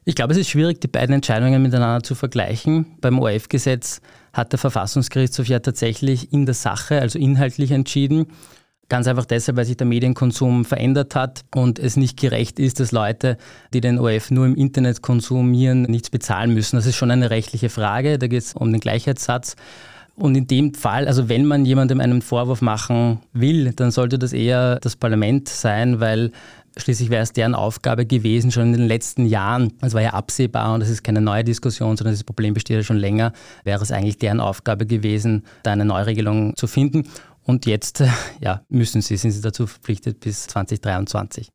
Ich 0.06 0.14
glaube, 0.14 0.32
es 0.32 0.38
ist 0.38 0.50
schwierig, 0.50 0.80
die 0.82 0.88
beiden 0.88 1.14
Entscheidungen 1.14 1.62
miteinander 1.62 2.02
zu 2.02 2.14
vergleichen. 2.14 2.86
Beim 3.00 3.18
ORF-Gesetz 3.18 4.02
hat 4.34 4.52
der 4.52 4.58
Verfassungsgerichtshof 4.58 5.46
ja 5.48 5.60
tatsächlich 5.60 6.30
in 6.32 6.44
der 6.44 6.54
Sache, 6.54 7.00
also 7.00 7.18
inhaltlich 7.18 7.70
entschieden. 7.70 8.26
Ganz 8.90 9.06
einfach 9.06 9.24
deshalb, 9.24 9.56
weil 9.56 9.64
sich 9.64 9.78
der 9.78 9.86
Medienkonsum 9.86 10.66
verändert 10.66 11.14
hat 11.14 11.46
und 11.54 11.78
es 11.78 11.96
nicht 11.96 12.20
gerecht 12.20 12.58
ist, 12.58 12.80
dass 12.80 12.92
Leute, 12.92 13.38
die 13.72 13.80
den 13.80 13.98
ORF 13.98 14.30
nur 14.30 14.44
im 14.44 14.56
Internet 14.56 15.00
konsumieren, 15.00 15.82
nichts 15.82 16.10
bezahlen 16.10 16.52
müssen. 16.52 16.76
Das 16.76 16.84
ist 16.84 16.96
schon 16.96 17.10
eine 17.10 17.30
rechtliche 17.30 17.70
Frage. 17.70 18.18
Da 18.18 18.26
geht 18.26 18.42
es 18.42 18.52
um 18.52 18.72
den 18.72 18.80
Gleichheitssatz. 18.80 19.56
Und 20.16 20.36
in 20.36 20.46
dem 20.46 20.74
Fall, 20.74 21.08
also 21.08 21.30
wenn 21.30 21.46
man 21.46 21.64
jemandem 21.64 22.00
einen 22.00 22.20
Vorwurf 22.20 22.60
machen 22.60 23.20
will, 23.32 23.72
dann 23.72 23.90
sollte 23.90 24.18
das 24.18 24.34
eher 24.34 24.78
das 24.80 24.96
Parlament 24.96 25.48
sein, 25.48 25.98
weil 25.98 26.30
Schließlich 26.76 27.10
wäre 27.10 27.22
es 27.22 27.32
deren 27.32 27.54
Aufgabe 27.54 28.04
gewesen, 28.04 28.50
schon 28.50 28.64
in 28.64 28.72
den 28.72 28.88
letzten 28.88 29.26
Jahren, 29.26 29.72
es 29.80 29.94
war 29.94 30.02
ja 30.02 30.10
absehbar 30.10 30.74
und 30.74 30.80
das 30.80 30.90
ist 30.90 31.04
keine 31.04 31.20
neue 31.20 31.44
Diskussion, 31.44 31.96
sondern 31.96 32.14
das 32.14 32.24
Problem 32.24 32.54
besteht 32.54 32.76
ja 32.76 32.82
schon 32.82 32.96
länger, 32.96 33.32
wäre 33.62 33.80
es 33.82 33.92
eigentlich 33.92 34.18
deren 34.18 34.40
Aufgabe 34.40 34.84
gewesen, 34.84 35.44
da 35.62 35.72
eine 35.72 35.84
Neuregelung 35.84 36.56
zu 36.56 36.66
finden. 36.66 37.04
Und 37.42 37.66
jetzt 37.66 38.02
ja, 38.40 38.62
müssen 38.68 39.02
sie, 39.02 39.16
sind 39.16 39.30
sie 39.30 39.40
dazu 39.40 39.66
verpflichtet 39.66 40.20
bis 40.20 40.46
2023. 40.48 41.48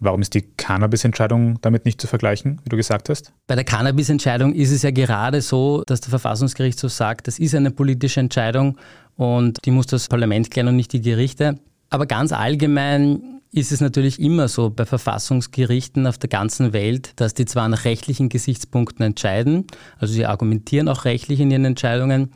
Warum 0.00 0.22
ist 0.22 0.34
die 0.34 0.42
Cannabis-Entscheidung 0.42 1.60
damit 1.60 1.84
nicht 1.84 2.00
zu 2.00 2.06
vergleichen, 2.06 2.60
wie 2.64 2.68
du 2.68 2.76
gesagt 2.76 3.08
hast? 3.08 3.32
Bei 3.46 3.54
der 3.54 3.64
Cannabis-Entscheidung 3.64 4.52
ist 4.52 4.72
es 4.72 4.82
ja 4.82 4.90
gerade 4.90 5.40
so, 5.40 5.84
dass 5.86 6.00
der 6.00 6.10
Verfassungsgerichtshof 6.10 6.92
sagt, 6.92 7.28
das 7.28 7.38
ist 7.38 7.54
eine 7.54 7.70
politische 7.70 8.20
Entscheidung 8.20 8.76
und 9.16 9.64
die 9.64 9.70
muss 9.70 9.86
das 9.86 10.08
Parlament 10.08 10.50
klären 10.50 10.68
und 10.68 10.76
nicht 10.76 10.92
die 10.92 11.00
Gerichte. 11.00 11.60
Aber 11.90 12.06
ganz 12.06 12.32
allgemein 12.32 13.33
ist 13.54 13.70
es 13.70 13.80
natürlich 13.80 14.20
immer 14.20 14.48
so 14.48 14.70
bei 14.70 14.84
Verfassungsgerichten 14.84 16.06
auf 16.06 16.18
der 16.18 16.28
ganzen 16.28 16.72
Welt, 16.72 17.12
dass 17.16 17.34
die 17.34 17.44
zwar 17.44 17.68
nach 17.68 17.84
rechtlichen 17.84 18.28
Gesichtspunkten 18.28 19.04
entscheiden, 19.04 19.66
also 19.98 20.12
sie 20.12 20.26
argumentieren 20.26 20.88
auch 20.88 21.04
rechtlich 21.04 21.40
in 21.40 21.50
ihren 21.50 21.64
Entscheidungen, 21.64 22.32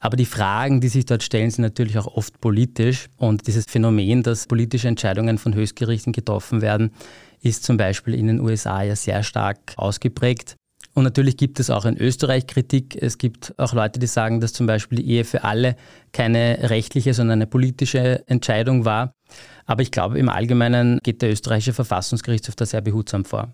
aber 0.00 0.16
die 0.18 0.26
Fragen, 0.26 0.80
die 0.80 0.88
sich 0.88 1.06
dort 1.06 1.22
stellen, 1.22 1.50
sind 1.50 1.62
natürlich 1.62 1.96
auch 1.96 2.06
oft 2.06 2.38
politisch. 2.38 3.08
Und 3.16 3.46
dieses 3.46 3.64
Phänomen, 3.64 4.22
dass 4.22 4.46
politische 4.46 4.86
Entscheidungen 4.86 5.38
von 5.38 5.54
Höchstgerichten 5.54 6.12
getroffen 6.12 6.60
werden, 6.60 6.90
ist 7.40 7.64
zum 7.64 7.78
Beispiel 7.78 8.12
in 8.12 8.26
den 8.26 8.40
USA 8.40 8.82
ja 8.82 8.96
sehr 8.96 9.22
stark 9.22 9.72
ausgeprägt. 9.76 10.56
Und 10.94 11.02
natürlich 11.02 11.36
gibt 11.36 11.58
es 11.58 11.70
auch 11.70 11.84
in 11.84 11.98
Österreich 11.98 12.46
Kritik. 12.46 12.96
Es 13.00 13.18
gibt 13.18 13.52
auch 13.58 13.72
Leute, 13.74 13.98
die 13.98 14.06
sagen, 14.06 14.40
dass 14.40 14.52
zum 14.52 14.66
Beispiel 14.66 14.98
die 14.98 15.10
Ehe 15.10 15.24
für 15.24 15.42
alle 15.42 15.76
keine 16.12 16.70
rechtliche, 16.70 17.14
sondern 17.14 17.38
eine 17.38 17.46
politische 17.48 18.26
Entscheidung 18.28 18.84
war. 18.84 19.12
Aber 19.66 19.82
ich 19.82 19.90
glaube, 19.90 20.18
im 20.18 20.28
Allgemeinen 20.28 21.00
geht 21.02 21.20
der 21.20 21.32
österreichische 21.32 21.72
Verfassungsgerichtshof 21.72 22.54
da 22.54 22.64
sehr 22.64 22.80
behutsam 22.80 23.24
vor. 23.24 23.52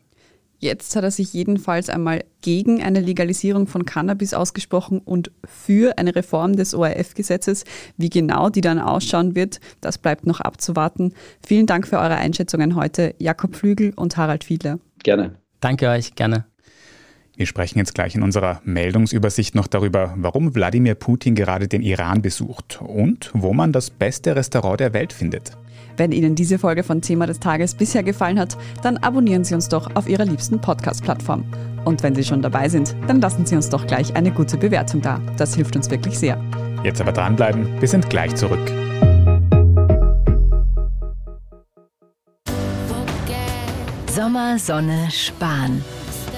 Jetzt 0.58 0.94
hat 0.94 1.04
er 1.04 1.10
sich 1.10 1.32
jedenfalls 1.32 1.88
einmal 1.88 2.22
gegen 2.42 2.82
eine 2.82 3.00
Legalisierung 3.00 3.66
von 3.66 3.86
Cannabis 3.86 4.34
ausgesprochen 4.34 4.98
und 4.98 5.30
für 5.42 5.96
eine 5.96 6.14
Reform 6.14 6.54
des 6.54 6.74
ORF-Gesetzes. 6.74 7.64
Wie 7.96 8.10
genau 8.10 8.50
die 8.50 8.60
dann 8.60 8.78
ausschauen 8.78 9.34
wird, 9.34 9.60
das 9.80 9.96
bleibt 9.96 10.26
noch 10.26 10.40
abzuwarten. 10.40 11.14
Vielen 11.42 11.64
Dank 11.64 11.88
für 11.88 11.96
eure 11.96 12.16
Einschätzungen 12.16 12.74
heute, 12.74 13.14
Jakob 13.18 13.56
Flügel 13.56 13.94
und 13.96 14.18
Harald 14.18 14.44
Fiedler. 14.44 14.78
Gerne. 15.02 15.36
Danke 15.60 15.88
euch, 15.88 16.14
gerne. 16.14 16.49
Wir 17.36 17.46
sprechen 17.46 17.78
jetzt 17.78 17.94
gleich 17.94 18.14
in 18.14 18.22
unserer 18.22 18.60
Meldungsübersicht 18.64 19.54
noch 19.54 19.66
darüber, 19.66 20.14
warum 20.16 20.54
Wladimir 20.54 20.94
Putin 20.94 21.34
gerade 21.34 21.68
den 21.68 21.82
Iran 21.82 22.22
besucht 22.22 22.80
und 22.82 23.30
wo 23.32 23.52
man 23.52 23.72
das 23.72 23.90
beste 23.90 24.36
Restaurant 24.36 24.80
der 24.80 24.92
Welt 24.92 25.12
findet. 25.12 25.52
Wenn 25.96 26.12
Ihnen 26.12 26.34
diese 26.34 26.58
Folge 26.58 26.82
von 26.82 27.02
Thema 27.02 27.26
des 27.26 27.40
Tages 27.40 27.74
bisher 27.74 28.02
gefallen 28.02 28.38
hat, 28.38 28.56
dann 28.82 28.96
abonnieren 28.98 29.44
Sie 29.44 29.54
uns 29.54 29.68
doch 29.68 29.94
auf 29.96 30.08
Ihrer 30.08 30.24
liebsten 30.24 30.60
Podcast-Plattform. 30.60 31.44
Und 31.84 32.02
wenn 32.02 32.14
Sie 32.14 32.24
schon 32.24 32.42
dabei 32.42 32.68
sind, 32.68 32.94
dann 33.06 33.20
lassen 33.20 33.46
Sie 33.46 33.56
uns 33.56 33.68
doch 33.68 33.86
gleich 33.86 34.16
eine 34.16 34.30
gute 34.30 34.56
Bewertung 34.56 35.00
da. 35.00 35.20
Das 35.36 35.54
hilft 35.54 35.76
uns 35.76 35.90
wirklich 35.90 36.18
sehr. 36.18 36.42
Jetzt 36.84 37.00
aber 37.00 37.12
dranbleiben, 37.12 37.80
wir 37.80 37.88
sind 37.88 38.08
gleich 38.08 38.34
zurück. 38.34 38.60
Sommer, 44.10 44.58
Sonne, 44.58 45.08
Sparen. 45.10 45.84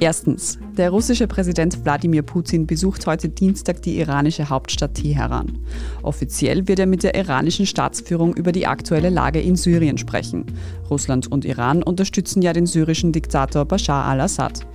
Erstens. 0.00 0.58
Der 0.76 0.90
russische 0.90 1.28
Präsident 1.28 1.84
Wladimir 1.84 2.22
Putin 2.22 2.66
besucht 2.66 3.06
heute 3.06 3.28
Dienstag 3.28 3.82
die 3.82 3.98
iranische 3.98 4.48
Hauptstadt 4.48 4.94
Teheran. 4.94 5.58
Offiziell 6.02 6.66
wird 6.66 6.80
er 6.80 6.86
mit 6.86 7.02
der 7.02 7.14
iranischen 7.14 7.66
Staatsführung 7.66 8.34
über 8.34 8.52
die 8.52 8.66
aktuelle 8.66 9.10
Lage 9.10 9.40
in 9.40 9.54
Syrien 9.54 9.98
sprechen. 9.98 10.46
Russland 10.90 11.30
und 11.30 11.44
Iran 11.44 11.82
unterstützen 11.82 12.42
ja 12.42 12.52
den 12.52 12.66
syrischen 12.66 13.12
Diktator 13.12 13.64
Bashar 13.64 14.06
al-Assad. 14.06 14.66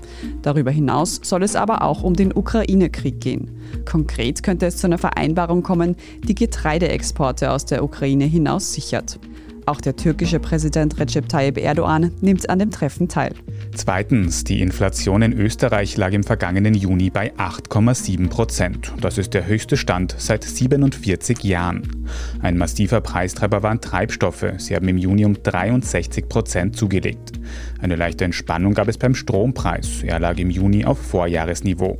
Darüber 0.43 0.71
hinaus 0.71 1.19
soll 1.23 1.43
es 1.43 1.55
aber 1.55 1.81
auch 1.81 2.03
um 2.03 2.13
den 2.13 2.33
Ukraine-Krieg 2.33 3.19
gehen. 3.19 3.51
Konkret 3.85 4.43
könnte 4.43 4.67
es 4.67 4.77
zu 4.77 4.87
einer 4.87 4.97
Vereinbarung 4.97 5.61
kommen, 5.61 5.95
die 6.23 6.35
Getreideexporte 6.35 7.51
aus 7.51 7.65
der 7.65 7.83
Ukraine 7.83 8.25
hinaus 8.25 8.73
sichert. 8.73 9.19
Auch 9.67 9.81
der 9.81 9.97
türkische 9.97 10.39
Präsident 10.39 10.97
Recep 10.97 11.27
Tayyip 11.27 11.57
Erdogan 11.57 12.11
nimmt 12.21 12.49
an 12.49 12.59
dem 12.59 12.71
Treffen 12.71 13.09
teil. 13.09 13.33
Zweitens, 13.77 14.43
die 14.43 14.61
Inflation 14.61 15.21
in 15.21 15.33
Österreich 15.33 15.97
lag 15.97 16.11
im 16.11 16.23
vergangenen 16.23 16.73
Juni 16.73 17.11
bei 17.11 17.31
8,7 17.35 18.27
Prozent. 18.27 18.91
Das 19.01 19.19
ist 19.19 19.35
der 19.35 19.45
höchste 19.45 19.77
Stand 19.77 20.15
seit 20.17 20.43
47 20.43 21.43
Jahren. 21.43 22.07
Ein 22.41 22.57
massiver 22.57 23.01
Preistreiber 23.01 23.61
waren 23.61 23.79
Treibstoffe. 23.79 24.45
Sie 24.57 24.75
haben 24.75 24.87
im 24.87 24.97
Juni 24.97 25.25
um 25.25 25.41
63 25.41 26.27
Prozent 26.27 26.75
zugelegt. 26.75 27.33
Eine 27.79 27.95
leichte 27.95 28.25
Entspannung 28.25 28.73
gab 28.73 28.87
es 28.87 28.97
beim 28.97 29.13
Strompreis. 29.13 30.01
Er 30.03 30.19
lag 30.19 30.39
im 30.39 30.49
Juni 30.49 30.83
auf 30.83 30.97
Vorjahresniveau. 30.97 31.99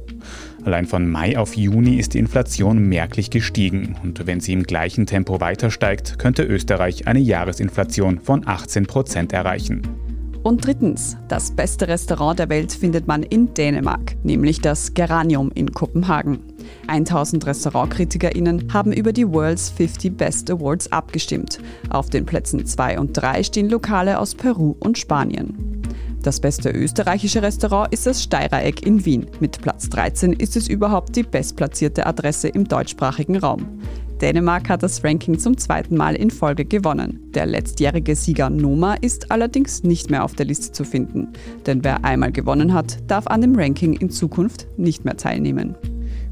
Allein 0.66 0.88
von 0.88 1.08
Mai 1.08 1.38
auf 1.38 1.56
Juni 1.56 1.98
ist 1.98 2.16
die 2.16 2.20
Inflation 2.20 2.90
merklich 2.90 3.30
gestiegen 3.30 3.96
und 4.02 4.26
wenn 4.26 4.40
sie 4.40 4.54
im 4.54 4.64
gleichen 4.64 5.06
Tempo 5.06 5.40
weiter 5.42 5.70
steigt, 5.70 6.18
könnte 6.18 6.42
Österreich 6.42 7.08
eine 7.08 7.20
Jahresinflation 7.20 8.20
von 8.20 8.48
18 8.48 8.88
Prozent 8.88 9.32
erreichen. 9.32 10.07
Und 10.48 10.66
drittens, 10.66 11.18
das 11.28 11.52
beste 11.52 11.90
Restaurant 11.90 12.40
der 12.40 12.48
Welt 12.48 12.72
findet 12.72 13.06
man 13.06 13.22
in 13.22 13.54
Dänemark, 13.54 14.16
nämlich 14.24 14.62
das 14.62 14.94
Geranium 14.94 15.52
in 15.54 15.74
Kopenhagen. 15.74 16.40
1000 16.88 17.46
RestaurantkritikerInnen 17.46 18.72
haben 18.72 18.94
über 18.94 19.12
die 19.12 19.30
World's 19.30 19.70
50 19.72 20.16
Best 20.16 20.50
Awards 20.50 20.90
abgestimmt. 20.90 21.60
Auf 21.90 22.10
den 22.10 22.26
Plätzen 22.26 22.66
2 22.66 22.98
und 22.98 23.12
3 23.12 23.44
stehen 23.44 23.70
Lokale 23.70 24.20
aus 24.20 24.36
Peru 24.36 24.78
und 24.80 24.98
Spanien. 24.98 25.82
Das 26.24 26.40
beste 26.40 26.70
österreichische 26.72 27.42
Restaurant 27.42 27.92
ist 27.92 28.06
das 28.06 28.24
Steirereck 28.24 28.86
in 28.86 29.04
Wien. 29.04 29.26
Mit 29.42 29.62
Platz 29.62 29.90
13 29.90 30.32
ist 30.32 30.56
es 30.56 30.70
überhaupt 30.70 31.18
die 31.18 31.24
bestplatzierte 31.24 32.06
Adresse 32.06 32.48
im 32.48 32.66
deutschsprachigen 32.66 33.36
Raum. 33.36 33.82
Dänemark 34.22 34.70
hat 34.70 34.82
das 34.82 35.04
Ranking 35.04 35.38
zum 35.38 35.58
zweiten 35.58 35.96
Mal 35.96 36.16
in 36.16 36.32
Folge 36.32 36.66
gewonnen. 36.66 37.20
Der 37.36 37.46
letztjährige 37.46 38.16
Sieger 38.16 38.50
Noma 38.50 38.96
ist 38.96 39.32
allerdings 39.32 39.84
nicht 39.84 40.10
mehr 40.10 40.24
auf 40.24 40.34
der 40.34 40.48
Liste 40.48 40.72
zu 40.72 40.84
finden. 40.84 41.30
Denn 41.66 41.84
wer 41.84 42.04
einmal 42.04 42.32
gewonnen 42.32 42.74
hat, 42.74 42.98
darf 43.08 43.28
an 43.28 43.42
dem 43.42 43.56
Ranking 43.56 43.94
in 43.94 44.10
Zukunft 44.10 44.68
nicht 44.78 45.06
mehr 45.06 45.18
teilnehmen. 45.18 45.76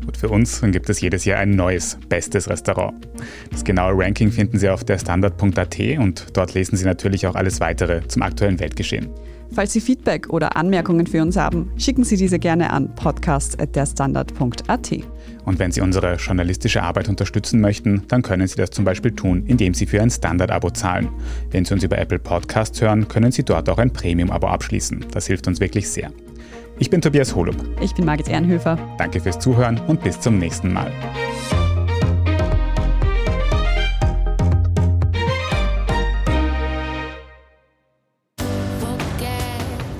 Gut, 0.03 0.17
für 0.17 0.29
uns 0.29 0.61
gibt 0.61 0.89
es 0.89 1.01
jedes 1.01 1.25
Jahr 1.25 1.39
ein 1.39 1.51
neues 1.51 1.97
bestes 2.09 2.49
Restaurant. 2.49 2.93
Das 3.51 3.63
genaue 3.63 3.93
Ranking 3.95 4.31
finden 4.31 4.57
Sie 4.59 4.69
auf 4.69 4.83
der 4.83 4.99
Standard.at 4.99 5.79
und 5.97 6.25
dort 6.33 6.53
lesen 6.53 6.77
Sie 6.77 6.85
natürlich 6.85 7.27
auch 7.27 7.35
alles 7.35 7.59
weitere 7.59 8.07
zum 8.07 8.21
aktuellen 8.21 8.59
Weltgeschehen. 8.59 9.09
Falls 9.51 9.73
Sie 9.73 9.81
Feedback 9.81 10.29
oder 10.29 10.55
Anmerkungen 10.55 11.07
für 11.07 11.21
uns 11.21 11.37
haben, 11.37 11.71
schicken 11.77 12.03
Sie 12.03 12.17
diese 12.17 12.39
gerne 12.39 12.71
an 12.71 12.93
podcast.derstandard.at. 12.95 14.91
Und 15.45 15.59
wenn 15.59 15.71
Sie 15.71 15.81
unsere 15.81 16.15
journalistische 16.15 16.81
Arbeit 16.83 17.07
unterstützen 17.07 17.61
möchten, 17.61 18.03
dann 18.07 18.21
können 18.21 18.47
Sie 18.47 18.55
das 18.55 18.71
zum 18.71 18.83
Beispiel 18.85 19.11
tun, 19.11 19.43
indem 19.45 19.73
Sie 19.73 19.85
für 19.85 20.01
ein 20.01 20.09
Standard-Abo 20.09 20.71
zahlen. 20.71 21.09
Wenn 21.51 21.65
Sie 21.65 21.73
uns 21.73 21.83
über 21.83 21.97
Apple 21.97 22.19
Podcasts 22.19 22.81
hören, 22.81 23.07
können 23.07 23.31
Sie 23.31 23.43
dort 23.43 23.69
auch 23.69 23.77
ein 23.77 23.93
Premium-Abo 23.93 24.47
abschließen. 24.47 25.05
Das 25.11 25.27
hilft 25.27 25.47
uns 25.47 25.59
wirklich 25.59 25.89
sehr. 25.89 26.11
Ich 26.77 26.89
bin 26.89 27.01
Tobias 27.01 27.33
Holub. 27.35 27.55
Ich 27.81 27.93
bin 27.93 28.05
Margit 28.05 28.27
Ehrenhöfer. 28.27 28.77
Danke 28.97 29.21
fürs 29.21 29.39
Zuhören 29.39 29.79
und 29.87 30.03
bis 30.03 30.19
zum 30.19 30.37
nächsten 30.39 30.73
Mal. 30.73 30.91